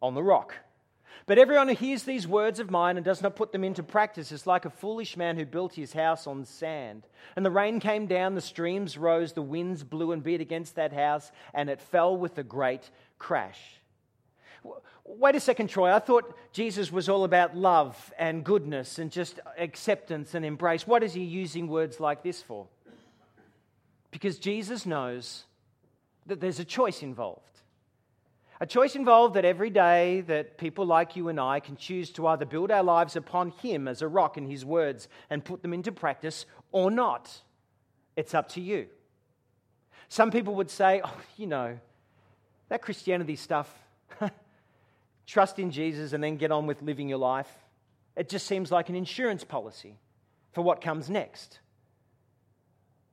on 0.00 0.14
the 0.14 0.22
rock. 0.22 0.54
But 1.26 1.38
everyone 1.38 1.68
who 1.68 1.74
hears 1.74 2.04
these 2.04 2.26
words 2.26 2.60
of 2.60 2.70
mine 2.70 2.96
and 2.96 3.04
does 3.04 3.22
not 3.22 3.36
put 3.36 3.52
them 3.52 3.64
into 3.64 3.82
practice 3.82 4.32
is 4.32 4.46
like 4.46 4.64
a 4.64 4.70
foolish 4.70 5.16
man 5.16 5.36
who 5.36 5.44
built 5.44 5.74
his 5.74 5.92
house 5.92 6.26
on 6.26 6.44
sand. 6.44 7.06
And 7.36 7.44
the 7.44 7.50
rain 7.50 7.80
came 7.80 8.06
down, 8.06 8.34
the 8.34 8.40
streams 8.40 8.96
rose, 8.96 9.32
the 9.32 9.42
winds 9.42 9.84
blew 9.84 10.12
and 10.12 10.22
beat 10.22 10.40
against 10.40 10.76
that 10.76 10.92
house, 10.92 11.30
and 11.52 11.68
it 11.68 11.80
fell 11.80 12.16
with 12.16 12.38
a 12.38 12.42
great 12.42 12.90
crash. 13.18 13.60
Wait 15.04 15.34
a 15.34 15.40
second, 15.40 15.68
Troy. 15.68 15.92
I 15.92 16.00
thought 16.00 16.36
Jesus 16.52 16.92
was 16.92 17.08
all 17.08 17.24
about 17.24 17.56
love 17.56 18.12
and 18.18 18.44
goodness 18.44 18.98
and 18.98 19.10
just 19.10 19.40
acceptance 19.56 20.34
and 20.34 20.44
embrace. 20.44 20.86
What 20.86 21.02
is 21.02 21.14
he 21.14 21.22
using 21.22 21.68
words 21.68 21.98
like 21.98 22.22
this 22.22 22.42
for? 22.42 22.66
Because 24.10 24.38
Jesus 24.38 24.84
knows 24.84 25.44
that 26.26 26.40
there's 26.40 26.60
a 26.60 26.64
choice 26.64 27.02
involved. 27.02 27.57
A 28.60 28.66
choice 28.66 28.96
involved 28.96 29.34
that 29.34 29.44
every 29.44 29.70
day 29.70 30.22
that 30.22 30.58
people 30.58 30.84
like 30.84 31.14
you 31.14 31.28
and 31.28 31.38
I 31.38 31.60
can 31.60 31.76
choose 31.76 32.10
to 32.10 32.26
either 32.26 32.44
build 32.44 32.72
our 32.72 32.82
lives 32.82 33.14
upon 33.14 33.50
Him 33.50 33.86
as 33.86 34.02
a 34.02 34.08
rock 34.08 34.36
in 34.36 34.50
His 34.50 34.64
words 34.64 35.08
and 35.30 35.44
put 35.44 35.62
them 35.62 35.72
into 35.72 35.92
practice 35.92 36.44
or 36.72 36.90
not. 36.90 37.42
It's 38.16 38.34
up 38.34 38.48
to 38.50 38.60
you. 38.60 38.86
Some 40.08 40.32
people 40.32 40.56
would 40.56 40.70
say, 40.70 41.00
oh, 41.04 41.20
you 41.36 41.46
know, 41.46 41.78
that 42.68 42.82
Christianity 42.82 43.36
stuff, 43.36 43.72
trust 45.26 45.58
in 45.58 45.70
Jesus 45.70 46.12
and 46.12 46.22
then 46.22 46.36
get 46.36 46.50
on 46.50 46.66
with 46.66 46.82
living 46.82 47.08
your 47.08 47.18
life. 47.18 47.50
It 48.16 48.28
just 48.28 48.46
seems 48.46 48.72
like 48.72 48.88
an 48.88 48.96
insurance 48.96 49.44
policy 49.44 49.96
for 50.52 50.62
what 50.62 50.80
comes 50.80 51.08
next. 51.08 51.60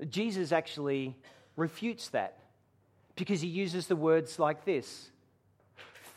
Jesus 0.09 0.51
actually 0.51 1.15
refutes 1.55 2.09
that 2.09 2.39
because 3.15 3.41
he 3.41 3.47
uses 3.47 3.87
the 3.87 3.95
words 3.95 4.39
like 4.39 4.65
this 4.65 5.11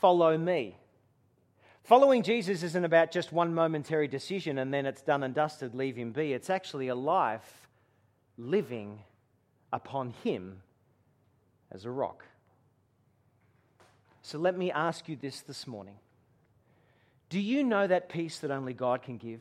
follow 0.01 0.37
me. 0.37 0.77
Following 1.85 2.23
Jesus 2.23 2.63
isn't 2.63 2.85
about 2.85 3.11
just 3.11 3.33
one 3.33 3.55
momentary 3.55 4.09
decision 4.09 4.59
and 4.59 4.73
then 4.73 4.85
it's 4.85 5.01
done 5.03 5.23
and 5.23 5.35
dusted, 5.35 5.75
leave 5.75 5.97
him 5.97 6.13
be. 6.13 6.33
It's 6.33 6.51
actually 6.51 6.89
a 6.89 6.95
life 6.95 7.69
living 8.37 9.01
upon 9.73 10.11
him 10.23 10.61
as 11.73 11.85
a 11.85 11.91
rock. 11.91 12.25
So 14.23 14.39
let 14.39 14.57
me 14.57 14.71
ask 14.71 15.09
you 15.09 15.17
this 15.17 15.41
this 15.41 15.67
morning 15.67 15.97
Do 17.31 17.41
you 17.41 17.65
know 17.65 17.87
that 17.87 18.11
peace 18.11 18.39
that 18.41 18.51
only 18.51 18.75
God 18.75 19.03
can 19.03 19.17
give? 19.17 19.41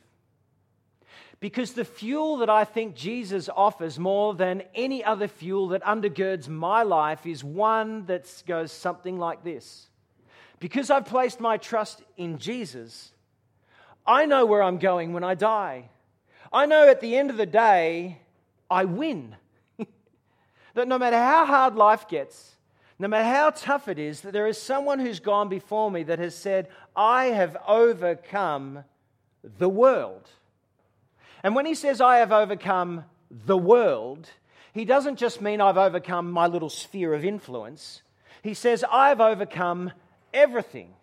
Because 1.40 1.74
the 1.74 1.86
fuel 1.86 2.38
that 2.38 2.50
I 2.50 2.64
think 2.64 2.96
Jesus 2.96 3.50
offers 3.54 4.00
more 4.00 4.34
than 4.34 4.64
any 4.74 5.04
other 5.04 5.28
fuel 5.28 5.68
that 5.70 5.84
undergirds 5.84 6.48
my 6.48 6.84
life 6.84 7.26
is 7.26 7.44
one 7.44 8.06
that 8.06 8.26
goes 8.48 8.72
something 8.72 9.18
like 9.18 9.44
this. 9.44 9.88
Because 10.60 10.90
I've 10.90 11.06
placed 11.06 11.40
my 11.40 11.58
trust 11.58 12.02
in 12.18 12.40
Jesus, 12.40 13.12
I 14.06 14.26
know 14.26 14.46
where 14.46 14.64
I'm 14.64 14.80
going 14.80 15.14
when 15.14 15.24
I 15.24 15.36
die. 15.36 15.90
I 16.52 16.66
know 16.66 16.88
at 16.88 17.02
the 17.02 17.16
end 17.16 17.30
of 17.30 17.38
the 17.38 17.46
day, 17.46 18.20
I 18.70 18.86
win. 18.86 19.36
that 20.74 20.88
no 20.88 20.98
matter 20.98 21.18
how 21.18 21.46
hard 21.46 21.76
life 21.76 22.08
gets, 22.08 22.56
no 23.00 23.08
matter 23.08 23.28
how 23.28 23.52
tough 23.52 23.88
it 23.88 24.00
is, 24.00 24.22
that 24.22 24.34
there 24.34 24.48
is 24.48 24.60
someone 24.60 25.00
who's 25.00 25.20
gone 25.20 25.50
before 25.50 25.92
me 25.92 26.04
that 26.04 26.20
has 26.20 26.36
said, 26.36 26.70
I 26.96 27.26
have 27.26 27.56
overcome 27.68 28.84
the 29.44 29.70
world. 29.70 30.30
And 31.44 31.56
when 31.56 31.66
he 31.66 31.76
says, 31.76 32.02
I 32.02 32.18
have 32.18 32.32
overcome 32.32 33.06
the 33.30 33.58
world, 33.58 34.30
he 34.74 34.86
doesn't 34.86 35.18
just 35.18 35.42
mean 35.42 35.62
I've 35.62 35.78
overcome 35.78 36.32
my 36.32 36.48
little 36.48 36.70
sphere 36.70 37.14
of 37.14 37.24
influence. 37.24 38.02
He 38.42 38.54
says, 38.54 38.84
I've 38.92 39.22
overcome 39.22 39.92
everything. 40.34 40.94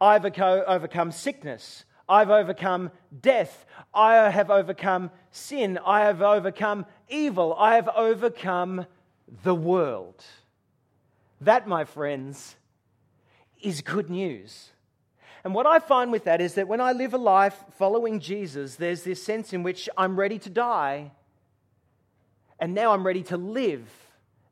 I've 0.00 0.24
overcome 0.24 1.12
sickness. 1.12 1.84
I've 2.08 2.30
overcome 2.30 2.90
death. 3.20 3.66
I 3.92 4.30
have 4.30 4.50
overcome 4.50 5.10
sin. 5.30 5.78
I 5.84 6.02
have 6.02 6.22
overcome 6.22 6.86
evil. 7.08 7.54
I 7.58 7.74
have 7.74 7.88
overcome 7.94 8.86
the 9.42 9.54
world. 9.54 10.24
That, 11.40 11.68
my 11.68 11.84
friends, 11.84 12.56
is 13.60 13.82
good 13.82 14.08
news. 14.08 14.70
And 15.44 15.54
what 15.54 15.66
I 15.66 15.78
find 15.78 16.10
with 16.10 16.24
that 16.24 16.40
is 16.40 16.54
that 16.54 16.68
when 16.68 16.80
I 16.80 16.92
live 16.92 17.14
a 17.14 17.18
life 17.18 17.56
following 17.78 18.20
Jesus, 18.20 18.76
there's 18.76 19.02
this 19.02 19.22
sense 19.22 19.52
in 19.52 19.62
which 19.62 19.88
I'm 19.96 20.18
ready 20.18 20.38
to 20.40 20.50
die. 20.50 21.12
And 22.58 22.74
now 22.74 22.92
I'm 22.92 23.06
ready 23.06 23.22
to 23.24 23.36
live 23.36 23.88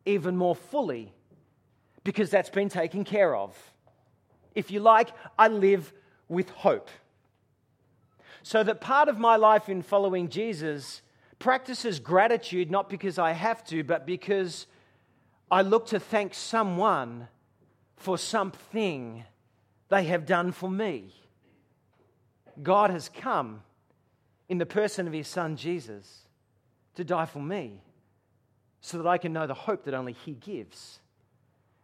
even 0.04 0.36
more 0.36 0.54
fully 0.54 1.12
because 2.04 2.30
that's 2.30 2.50
been 2.50 2.68
taken 2.68 3.04
care 3.04 3.34
of. 3.34 3.56
If 4.56 4.72
you 4.72 4.80
like, 4.80 5.10
I 5.38 5.46
live 5.46 5.92
with 6.28 6.50
hope. 6.50 6.88
So 8.42 8.64
that 8.64 8.80
part 8.80 9.08
of 9.08 9.18
my 9.18 9.36
life 9.36 9.68
in 9.68 9.82
following 9.82 10.28
Jesus 10.28 11.02
practices 11.38 12.00
gratitude 12.00 12.70
not 12.70 12.88
because 12.88 13.18
I 13.18 13.32
have 13.32 13.64
to, 13.66 13.84
but 13.84 14.06
because 14.06 14.66
I 15.50 15.62
look 15.62 15.86
to 15.88 16.00
thank 16.00 16.34
someone 16.34 17.28
for 17.96 18.18
something 18.18 19.24
they 19.88 20.04
have 20.04 20.26
done 20.26 20.52
for 20.52 20.70
me. 20.70 21.12
God 22.62 22.90
has 22.90 23.08
come 23.08 23.62
in 24.48 24.58
the 24.58 24.66
person 24.66 25.06
of 25.06 25.12
his 25.12 25.28
son 25.28 25.56
Jesus 25.56 26.24
to 26.94 27.04
die 27.04 27.26
for 27.26 27.40
me 27.40 27.82
so 28.80 28.98
that 28.98 29.06
I 29.06 29.18
can 29.18 29.32
know 29.32 29.46
the 29.46 29.54
hope 29.54 29.84
that 29.84 29.94
only 29.94 30.12
he 30.12 30.32
gives. 30.32 31.00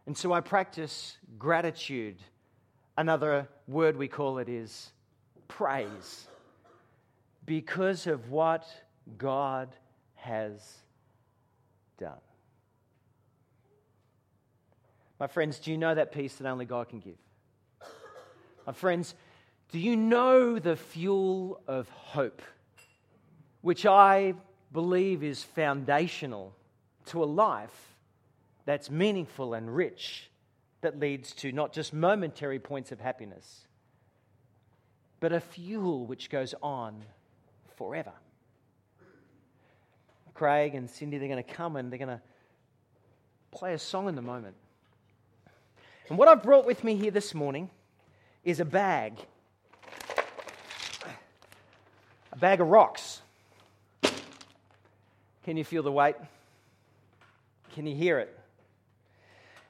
And 0.05 0.17
so 0.17 0.33
I 0.33 0.41
practice 0.41 1.17
gratitude. 1.37 2.17
Another 2.97 3.47
word 3.67 3.97
we 3.97 4.07
call 4.07 4.37
it 4.37 4.49
is 4.49 4.91
praise 5.47 6.27
because 7.45 8.07
of 8.07 8.29
what 8.29 8.65
God 9.17 9.69
has 10.15 10.77
done. 11.97 12.21
My 15.19 15.27
friends, 15.27 15.59
do 15.59 15.71
you 15.71 15.77
know 15.77 15.95
that 15.95 16.11
peace 16.11 16.35
that 16.35 16.47
only 16.47 16.65
God 16.65 16.89
can 16.89 16.99
give? 16.99 17.17
My 18.67 18.73
friends, 18.73 19.15
do 19.71 19.79
you 19.79 19.95
know 19.95 20.59
the 20.59 20.75
fuel 20.75 21.61
of 21.67 21.89
hope, 21.89 22.41
which 23.61 23.85
I 23.85 24.35
believe 24.71 25.23
is 25.23 25.43
foundational 25.43 26.53
to 27.07 27.23
a 27.23 27.25
life 27.25 27.95
that's 28.65 28.89
meaningful 28.89 29.53
and 29.53 29.73
rich, 29.75 30.29
that 30.83 30.99
leads 30.99 31.33
to 31.33 31.51
not 31.51 31.73
just 31.73 31.93
momentary 31.93 32.59
points 32.59 32.91
of 32.91 32.99
happiness, 32.99 33.67
but 35.19 35.33
a 35.33 35.39
fuel 35.39 36.05
which 36.05 36.29
goes 36.29 36.53
on 36.61 37.03
forever? 37.75 38.13
Craig 40.33 40.75
and 40.75 40.89
Cindy, 40.89 41.17
they're 41.17 41.27
going 41.27 41.43
to 41.43 41.53
come 41.53 41.75
and 41.75 41.91
they're 41.91 41.99
going 41.99 42.09
to 42.09 42.21
play 43.51 43.73
a 43.73 43.79
song 43.79 44.07
in 44.07 44.15
the 44.15 44.21
moment. 44.21 44.55
And 46.09 46.17
what 46.17 46.27
I've 46.27 46.43
brought 46.43 46.65
with 46.65 46.83
me 46.83 46.95
here 46.95 47.11
this 47.11 47.33
morning 47.33 47.69
is 48.43 48.59
a 48.59 48.65
bag. 48.65 49.17
A 52.31 52.37
bag 52.37 52.61
of 52.61 52.67
rocks. 52.67 53.21
Can 55.43 55.57
you 55.57 55.63
feel 55.63 55.83
the 55.83 55.91
weight? 55.91 56.15
Can 57.73 57.85
you 57.87 57.95
hear 57.95 58.19
it? 58.19 58.37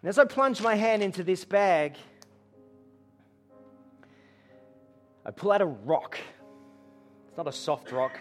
And 0.03 0.09
as 0.09 0.19
I 0.19 0.25
plunge 0.25 0.61
my 0.61 0.75
hand 0.75 1.01
into 1.01 1.23
this 1.23 1.45
bag, 1.45 1.95
I 5.25 5.31
pull 5.31 5.53
out 5.53 5.61
a 5.61 5.65
rock. 5.65 6.19
It's 7.29 7.37
not 7.37 7.47
a 7.47 7.53
soft 7.53 7.89
rock, 7.93 8.19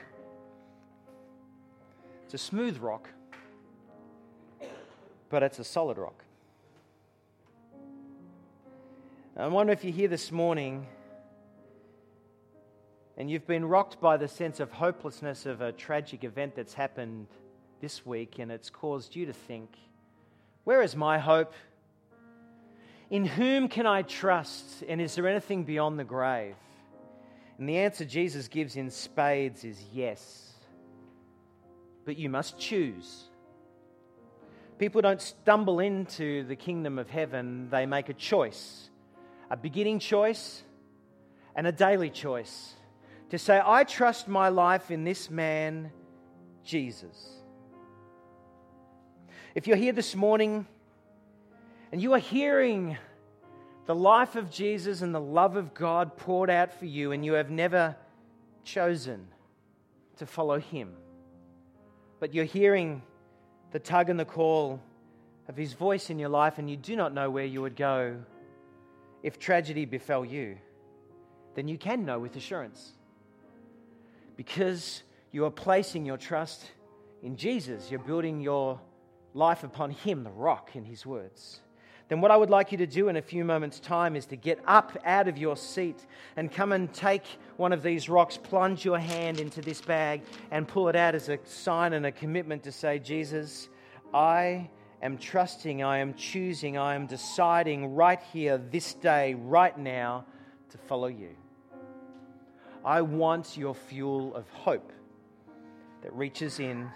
it's 2.25 2.35
a 2.35 2.39
smooth 2.39 2.79
rock, 2.79 3.09
but 5.29 5.43
it's 5.43 5.59
a 5.59 5.65
solid 5.65 5.99
rock. 5.99 6.25
I 9.37 9.49
wonder 9.49 9.73
if 9.73 9.83
you're 9.83 9.93
here 9.93 10.07
this 10.07 10.31
morning 10.31 10.87
and 13.17 13.29
you've 13.29 13.47
been 13.49 13.65
rocked 13.65 14.01
by 14.01 14.17
the 14.17 14.29
sense 14.29 14.61
of 14.61 14.71
hopelessness 14.71 15.47
of 15.47 15.61
a 15.61 15.73
tragic 15.73 16.23
event 16.23 16.55
that's 16.55 16.75
happened 16.75 17.27
this 17.81 18.07
week 18.07 18.39
and 18.39 18.53
it's 18.53 18.71
caused 18.71 19.17
you 19.17 19.27
to 19.27 19.33
think, 19.33 19.75
where 20.63 20.81
is 20.81 20.95
my 20.95 21.19
hope? 21.19 21.53
In 23.13 23.27
whom 23.27 23.69
can 23.69 23.87
I 23.87 24.03
trust? 24.03 24.83
And 24.89 24.99
is 24.99 25.15
there 25.15 25.29
anything 25.29 25.65
beyond 25.65 25.99
the 25.99 26.05
grave? 26.05 26.57
And 27.59 27.69
the 27.69 27.77
answer 27.77 28.07
Jesus 28.07 28.49
gives 28.49 28.77
in 28.77 28.91
spades 28.91 29.65
is 29.65 29.81
yes. 29.93 30.55
But 32.07 32.17
you 32.17 32.31
must 32.31 32.59
choose. 32.59 33.25
People 34.79 35.03
don't 35.03 35.21
stumble 35.21 35.79
into 35.79 36.45
the 36.45 36.57
kingdom 36.57 36.99
of 36.99 37.11
heaven, 37.11 37.69
they 37.71 37.87
make 37.87 38.09
a 38.09 38.15
choice 38.15 38.89
a 39.53 39.57
beginning 39.57 39.99
choice 39.99 40.63
and 41.55 41.67
a 41.67 41.73
daily 41.73 42.09
choice 42.09 42.73
to 43.29 43.39
say, 43.39 43.61
I 43.63 43.85
trust 43.85 44.27
my 44.27 44.49
life 44.49 44.91
in 44.91 45.05
this 45.05 45.29
man, 45.29 45.93
Jesus. 46.65 47.43
If 49.55 49.67
you're 49.67 49.77
here 49.77 49.93
this 49.93 50.17
morning 50.17 50.67
and 51.93 52.01
you 52.01 52.15
are 52.15 52.19
hearing 52.19 52.97
the 53.85 53.95
life 53.95 54.35
of 54.35 54.51
Jesus 54.51 55.03
and 55.03 55.15
the 55.15 55.21
love 55.21 55.57
of 55.57 55.75
God 55.75 56.17
poured 56.17 56.49
out 56.49 56.73
for 56.73 56.87
you, 56.87 57.13
and 57.13 57.25
you 57.25 57.35
have 57.35 57.51
never 57.51 57.95
chosen 58.65 59.29
to 60.17 60.27
follow 60.27 60.59
him, 60.59 60.95
but 62.19 62.33
you're 62.33 62.45
hearing 62.45 63.03
the 63.73 63.79
tug 63.79 64.09
and 64.09 64.19
the 64.19 64.25
call 64.25 64.81
of 65.49 65.57
his 65.57 65.75
voice 65.75 66.11
in 66.11 66.19
your 66.19 66.29
life, 66.29 66.59
and 66.59 66.71
you 66.71 66.77
do 66.77 66.97
not 66.97 67.13
know 67.13 67.31
where 67.31 67.45
you 67.45 67.61
would 67.61 67.77
go 67.77 68.17
if 69.23 69.39
tragedy 69.39 69.85
befell 69.85 70.25
you, 70.25 70.57
then 71.55 71.69
you 71.69 71.77
can 71.77 72.05
know 72.05 72.19
with 72.19 72.37
assurance. 72.37 72.93
Because 74.37 75.03
you 75.31 75.45
are 75.45 75.51
placing 75.51 76.07
your 76.07 76.17
trust 76.17 76.71
in 77.23 77.37
Jesus, 77.37 77.91
you're 77.91 78.01
building 78.01 78.41
your 78.41 78.81
life 79.35 79.63
upon 79.63 79.91
Him, 79.91 80.25
the 80.25 80.31
rock, 80.31 80.75
in 80.75 80.85
His 80.85 81.05
words. 81.05 81.61
Then, 82.09 82.21
what 82.21 82.31
I 82.31 82.37
would 82.37 82.51
like 82.51 82.73
you 82.73 82.79
to 82.79 82.87
do 82.87 83.09
in 83.09 83.17
a 83.17 83.23
few 83.23 83.45
moments' 83.45 83.81
time 83.81 84.17
is 84.17 84.27
to 84.27 84.37
get 84.37 84.59
up 84.67 84.97
out 85.05 85.29
of 85.29 85.39
your 85.39 85.57
seat 85.57 86.07
and 86.37 86.53
come 86.53 86.73
and 86.73 86.93
take 86.93 87.25
one 87.57 87.73
of 87.73 87.83
these 87.83 88.09
rocks, 88.09 88.37
plunge 88.37 88.85
your 88.85 88.99
hand 88.99 89.41
into 89.41 89.61
this 89.61 89.81
bag, 89.81 90.23
and 90.51 90.69
pull 90.69 90.89
it 90.89 90.97
out 90.97 91.15
as 91.15 91.29
a 91.29 91.39
sign 91.45 91.95
and 91.95 92.05
a 92.05 92.13
commitment 92.13 92.63
to 92.65 92.73
say, 92.73 92.99
Jesus, 92.99 93.69
I 94.13 94.69
am 95.01 95.17
trusting, 95.17 95.83
I 95.83 95.99
am 95.99 96.15
choosing, 96.15 96.77
I 96.77 96.95
am 96.95 97.07
deciding 97.07 97.95
right 97.95 98.21
here, 98.33 98.59
this 98.59 98.95
day, 98.95 99.35
right 99.35 99.77
now, 99.79 100.27
to 100.71 100.79
follow 100.79 101.09
you. 101.09 101.31
I 102.85 103.01
want 103.03 103.57
your 103.57 103.75
fuel 103.75 104.35
of 104.35 104.49
hope 104.51 104.93
that 106.03 106.13
reaches 106.13 106.59
in 106.59 106.91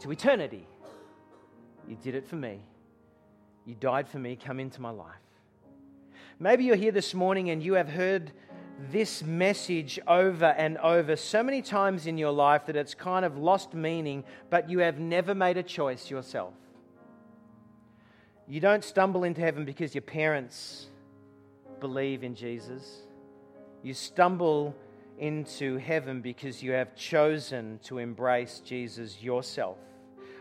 to 0.00 0.10
eternity. 0.10 0.66
You 1.88 1.96
did 1.96 2.14
it 2.14 2.26
for 2.26 2.36
me. 2.36 2.60
You 3.70 3.76
died 3.78 4.08
for 4.08 4.18
me. 4.18 4.34
Come 4.34 4.58
into 4.58 4.82
my 4.82 4.90
life. 4.90 5.22
Maybe 6.40 6.64
you're 6.64 6.74
here 6.74 6.90
this 6.90 7.14
morning 7.14 7.50
and 7.50 7.62
you 7.62 7.74
have 7.74 7.88
heard 7.88 8.32
this 8.90 9.22
message 9.22 10.00
over 10.08 10.46
and 10.46 10.76
over 10.78 11.14
so 11.14 11.44
many 11.44 11.62
times 11.62 12.08
in 12.08 12.18
your 12.18 12.32
life 12.32 12.66
that 12.66 12.74
it's 12.74 12.94
kind 12.94 13.24
of 13.24 13.38
lost 13.38 13.72
meaning, 13.72 14.24
but 14.48 14.68
you 14.68 14.80
have 14.80 14.98
never 14.98 15.36
made 15.36 15.56
a 15.56 15.62
choice 15.62 16.10
yourself. 16.10 16.52
You 18.48 18.58
don't 18.58 18.82
stumble 18.82 19.22
into 19.22 19.40
heaven 19.40 19.64
because 19.64 19.94
your 19.94 20.02
parents 20.02 20.86
believe 21.78 22.24
in 22.24 22.34
Jesus. 22.34 23.02
You 23.84 23.94
stumble 23.94 24.74
into 25.16 25.76
heaven 25.76 26.22
because 26.22 26.60
you 26.60 26.72
have 26.72 26.96
chosen 26.96 27.78
to 27.84 27.98
embrace 27.98 28.60
Jesus 28.64 29.22
yourself. 29.22 29.78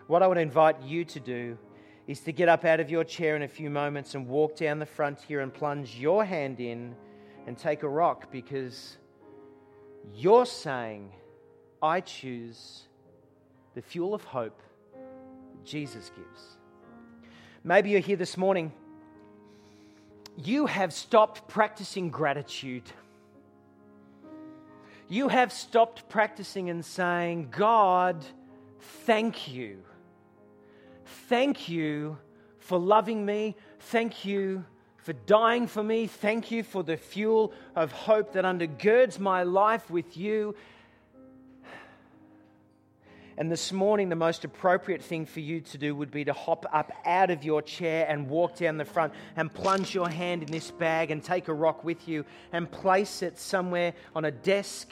What 0.07 0.23
I 0.23 0.27
would 0.27 0.39
invite 0.39 0.81
you 0.81 1.05
to 1.05 1.19
do 1.19 1.59
is 2.09 2.21
to 2.21 2.31
get 2.31 2.49
up 2.49 2.65
out 2.65 2.79
of 2.79 2.89
your 2.89 3.03
chair 3.03 3.35
in 3.35 3.43
a 3.43 3.47
few 3.47 3.69
moments 3.69 4.15
and 4.15 4.27
walk 4.27 4.55
down 4.55 4.79
the 4.79 4.85
front 4.87 5.21
here 5.21 5.41
and 5.41 5.53
plunge 5.53 5.95
your 5.95 6.25
hand 6.25 6.59
in 6.59 6.95
and 7.45 7.55
take 7.55 7.83
a 7.83 7.87
rock 7.87 8.31
because 8.31 8.97
you're 10.15 10.47
saying, 10.47 11.11
I 11.83 12.01
choose 12.01 12.81
the 13.75 13.81
fuel 13.83 14.15
of 14.15 14.23
hope 14.23 14.59
Jesus 15.63 16.09
gives. 16.15 16.57
Maybe 17.63 17.91
you're 17.91 17.99
here 17.99 18.17
this 18.17 18.37
morning. 18.37 18.73
You 20.35 20.65
have 20.65 20.91
stopped 20.91 21.47
practicing 21.47 22.09
gratitude. 22.09 22.91
You 25.07 25.27
have 25.27 25.53
stopped 25.53 26.09
practicing 26.09 26.71
and 26.71 26.83
saying, 26.83 27.49
God, 27.51 28.25
thank 29.05 29.47
you 29.47 29.83
Thank 31.27 31.69
you 31.69 32.17
for 32.59 32.77
loving 32.77 33.25
me. 33.25 33.55
Thank 33.79 34.25
you 34.25 34.63
for 34.97 35.13
dying 35.13 35.65
for 35.65 35.83
me. 35.83 36.05
Thank 36.05 36.51
you 36.51 36.61
for 36.61 36.83
the 36.83 36.97
fuel 36.97 37.51
of 37.75 37.91
hope 37.91 38.33
that 38.33 38.45
undergirds 38.45 39.17
my 39.17 39.43
life 39.43 39.89
with 39.89 40.15
you. 40.17 40.55
And 43.37 43.49
this 43.49 43.71
morning, 43.71 44.09
the 44.09 44.15
most 44.15 44.43
appropriate 44.43 45.01
thing 45.01 45.25
for 45.25 45.39
you 45.39 45.61
to 45.61 45.77
do 45.77 45.95
would 45.95 46.11
be 46.11 46.25
to 46.25 46.33
hop 46.33 46.65
up 46.73 46.91
out 47.05 47.31
of 47.31 47.43
your 47.43 47.61
chair 47.61 48.05
and 48.07 48.29
walk 48.29 48.57
down 48.57 48.77
the 48.77 48.85
front 48.85 49.13
and 49.35 49.51
plunge 49.51 49.95
your 49.95 50.09
hand 50.09 50.43
in 50.43 50.51
this 50.51 50.69
bag 50.71 51.09
and 51.09 51.23
take 51.23 51.47
a 51.47 51.53
rock 51.53 51.83
with 51.83 52.07
you 52.07 52.25
and 52.51 52.69
place 52.69 53.23
it 53.23 53.39
somewhere 53.39 53.93
on 54.13 54.25
a 54.25 54.31
desk, 54.31 54.91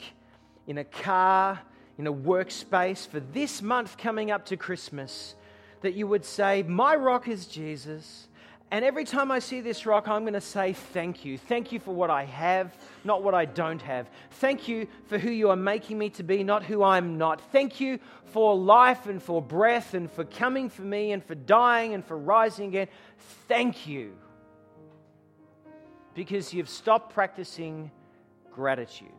in 0.66 0.78
a 0.78 0.84
car, 0.84 1.60
in 1.98 2.06
a 2.06 2.12
workspace 2.12 3.06
for 3.06 3.20
this 3.20 3.60
month 3.60 3.98
coming 3.98 4.30
up 4.30 4.46
to 4.46 4.56
Christmas 4.56 5.34
that 5.80 5.94
you 5.94 6.06
would 6.06 6.24
say, 6.24 6.62
My 6.62 6.96
rock 6.96 7.28
is 7.28 7.46
Jesus. 7.46 8.28
And 8.70 8.84
every 8.84 9.04
time 9.04 9.30
I 9.30 9.38
see 9.38 9.62
this 9.62 9.86
rock, 9.86 10.08
I'm 10.08 10.22
going 10.22 10.34
to 10.34 10.40
say, 10.40 10.72
Thank 10.72 11.24
you. 11.24 11.38
Thank 11.38 11.72
you 11.72 11.80
for 11.80 11.94
what 11.94 12.10
I 12.10 12.24
have, 12.24 12.76
not 13.04 13.22
what 13.22 13.34
I 13.34 13.44
don't 13.44 13.80
have. 13.82 14.08
Thank 14.32 14.68
you 14.68 14.86
for 15.06 15.18
who 15.18 15.30
you 15.30 15.50
are 15.50 15.56
making 15.56 15.98
me 15.98 16.10
to 16.10 16.22
be, 16.22 16.44
not 16.44 16.64
who 16.64 16.82
I'm 16.82 17.16
not. 17.16 17.40
Thank 17.52 17.80
you 17.80 17.98
for 18.26 18.56
life 18.56 19.06
and 19.06 19.22
for 19.22 19.40
breath 19.40 19.94
and 19.94 20.10
for 20.10 20.24
coming 20.24 20.68
for 20.68 20.82
me 20.82 21.12
and 21.12 21.24
for 21.24 21.34
dying 21.34 21.94
and 21.94 22.04
for 22.04 22.18
rising 22.18 22.68
again. 22.68 22.88
Thank 23.48 23.86
you. 23.86 24.14
Because 26.14 26.52
you've 26.52 26.68
stopped 26.68 27.14
practicing 27.14 27.90
gratitude. 28.52 29.17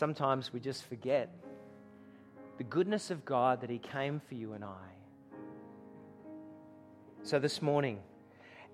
Sometimes 0.00 0.50
we 0.50 0.58
just 0.58 0.86
forget 0.86 1.28
the 2.56 2.64
goodness 2.64 3.10
of 3.10 3.22
God 3.26 3.60
that 3.60 3.68
He 3.68 3.78
came 3.78 4.18
for 4.18 4.34
you 4.34 4.54
and 4.54 4.64
I. 4.64 4.88
So 7.22 7.38
this 7.38 7.60
morning, 7.60 7.98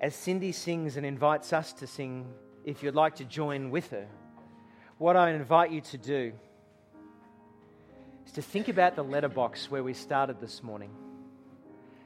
as 0.00 0.14
Cindy 0.14 0.52
sings 0.52 0.96
and 0.96 1.04
invites 1.04 1.52
us 1.52 1.72
to 1.72 1.86
sing, 1.88 2.28
if 2.64 2.80
you'd 2.80 2.94
like 2.94 3.16
to 3.16 3.24
join 3.24 3.72
with 3.72 3.90
her, 3.90 4.06
what 4.98 5.16
I 5.16 5.32
invite 5.32 5.72
you 5.72 5.80
to 5.80 5.98
do 5.98 6.32
is 8.24 8.30
to 8.34 8.42
think 8.42 8.68
about 8.68 8.94
the 8.94 9.02
letterbox 9.02 9.68
where 9.68 9.82
we 9.82 9.94
started 9.94 10.40
this 10.40 10.62
morning. 10.62 10.90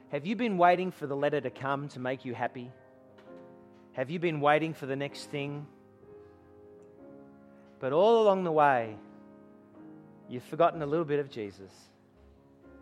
Have 0.09 0.25
you 0.25 0.35
been 0.35 0.57
waiting 0.57 0.89
for 0.89 1.05
the 1.05 1.15
letter 1.15 1.41
to 1.41 1.51
come 1.51 1.89
to 1.89 1.99
make 1.99 2.25
you 2.25 2.33
happy? 2.33 2.71
Have 3.93 4.09
you 4.09 4.17
been 4.17 4.41
waiting 4.41 4.73
for 4.73 4.87
the 4.87 4.95
next 4.95 5.29
thing? 5.29 5.67
But 7.79 7.93
all 7.93 8.23
along 8.23 8.45
the 8.45 8.51
way, 8.51 8.95
you've 10.31 10.43
forgotten 10.43 10.81
a 10.81 10.85
little 10.85 11.05
bit 11.05 11.19
of 11.19 11.29
Jesus 11.29 11.71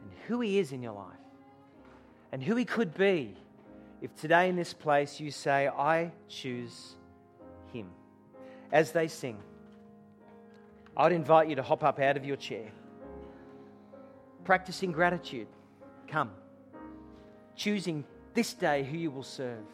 and 0.03 0.11
who 0.27 0.39
he 0.39 0.59
is 0.59 0.71
in 0.71 0.83
your 0.83 0.93
life 0.93 1.17
and 2.31 2.43
who 2.43 2.55
he 2.55 2.63
could 2.63 2.93
be 2.93 3.35
if 4.01 4.15
today 4.15 4.49
in 4.49 4.55
this 4.55 4.71
place 4.71 5.19
you 5.19 5.31
say, 5.31 5.67
I 5.67 6.11
choose 6.27 6.95
him. 7.73 7.87
As 8.71 8.91
they 8.91 9.07
sing, 9.07 9.37
I'd 10.95 11.11
invite 11.11 11.49
you 11.49 11.55
to 11.55 11.63
hop 11.63 11.83
up 11.83 11.99
out 11.99 12.17
of 12.17 12.23
your 12.23 12.37
chair. 12.37 12.71
Practicing 14.43 14.91
gratitude. 14.91 15.47
Come. 16.07 16.31
Choosing 17.55 18.05
this 18.35 18.53
day 18.53 18.83
who 18.83 18.97
you 18.97 19.09
will 19.09 19.23
serve. 19.23 19.65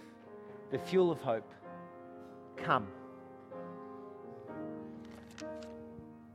The 0.72 0.80
fuel 0.80 1.12
of 1.12 1.20
hope. 1.20 1.52
Come. 2.56 2.88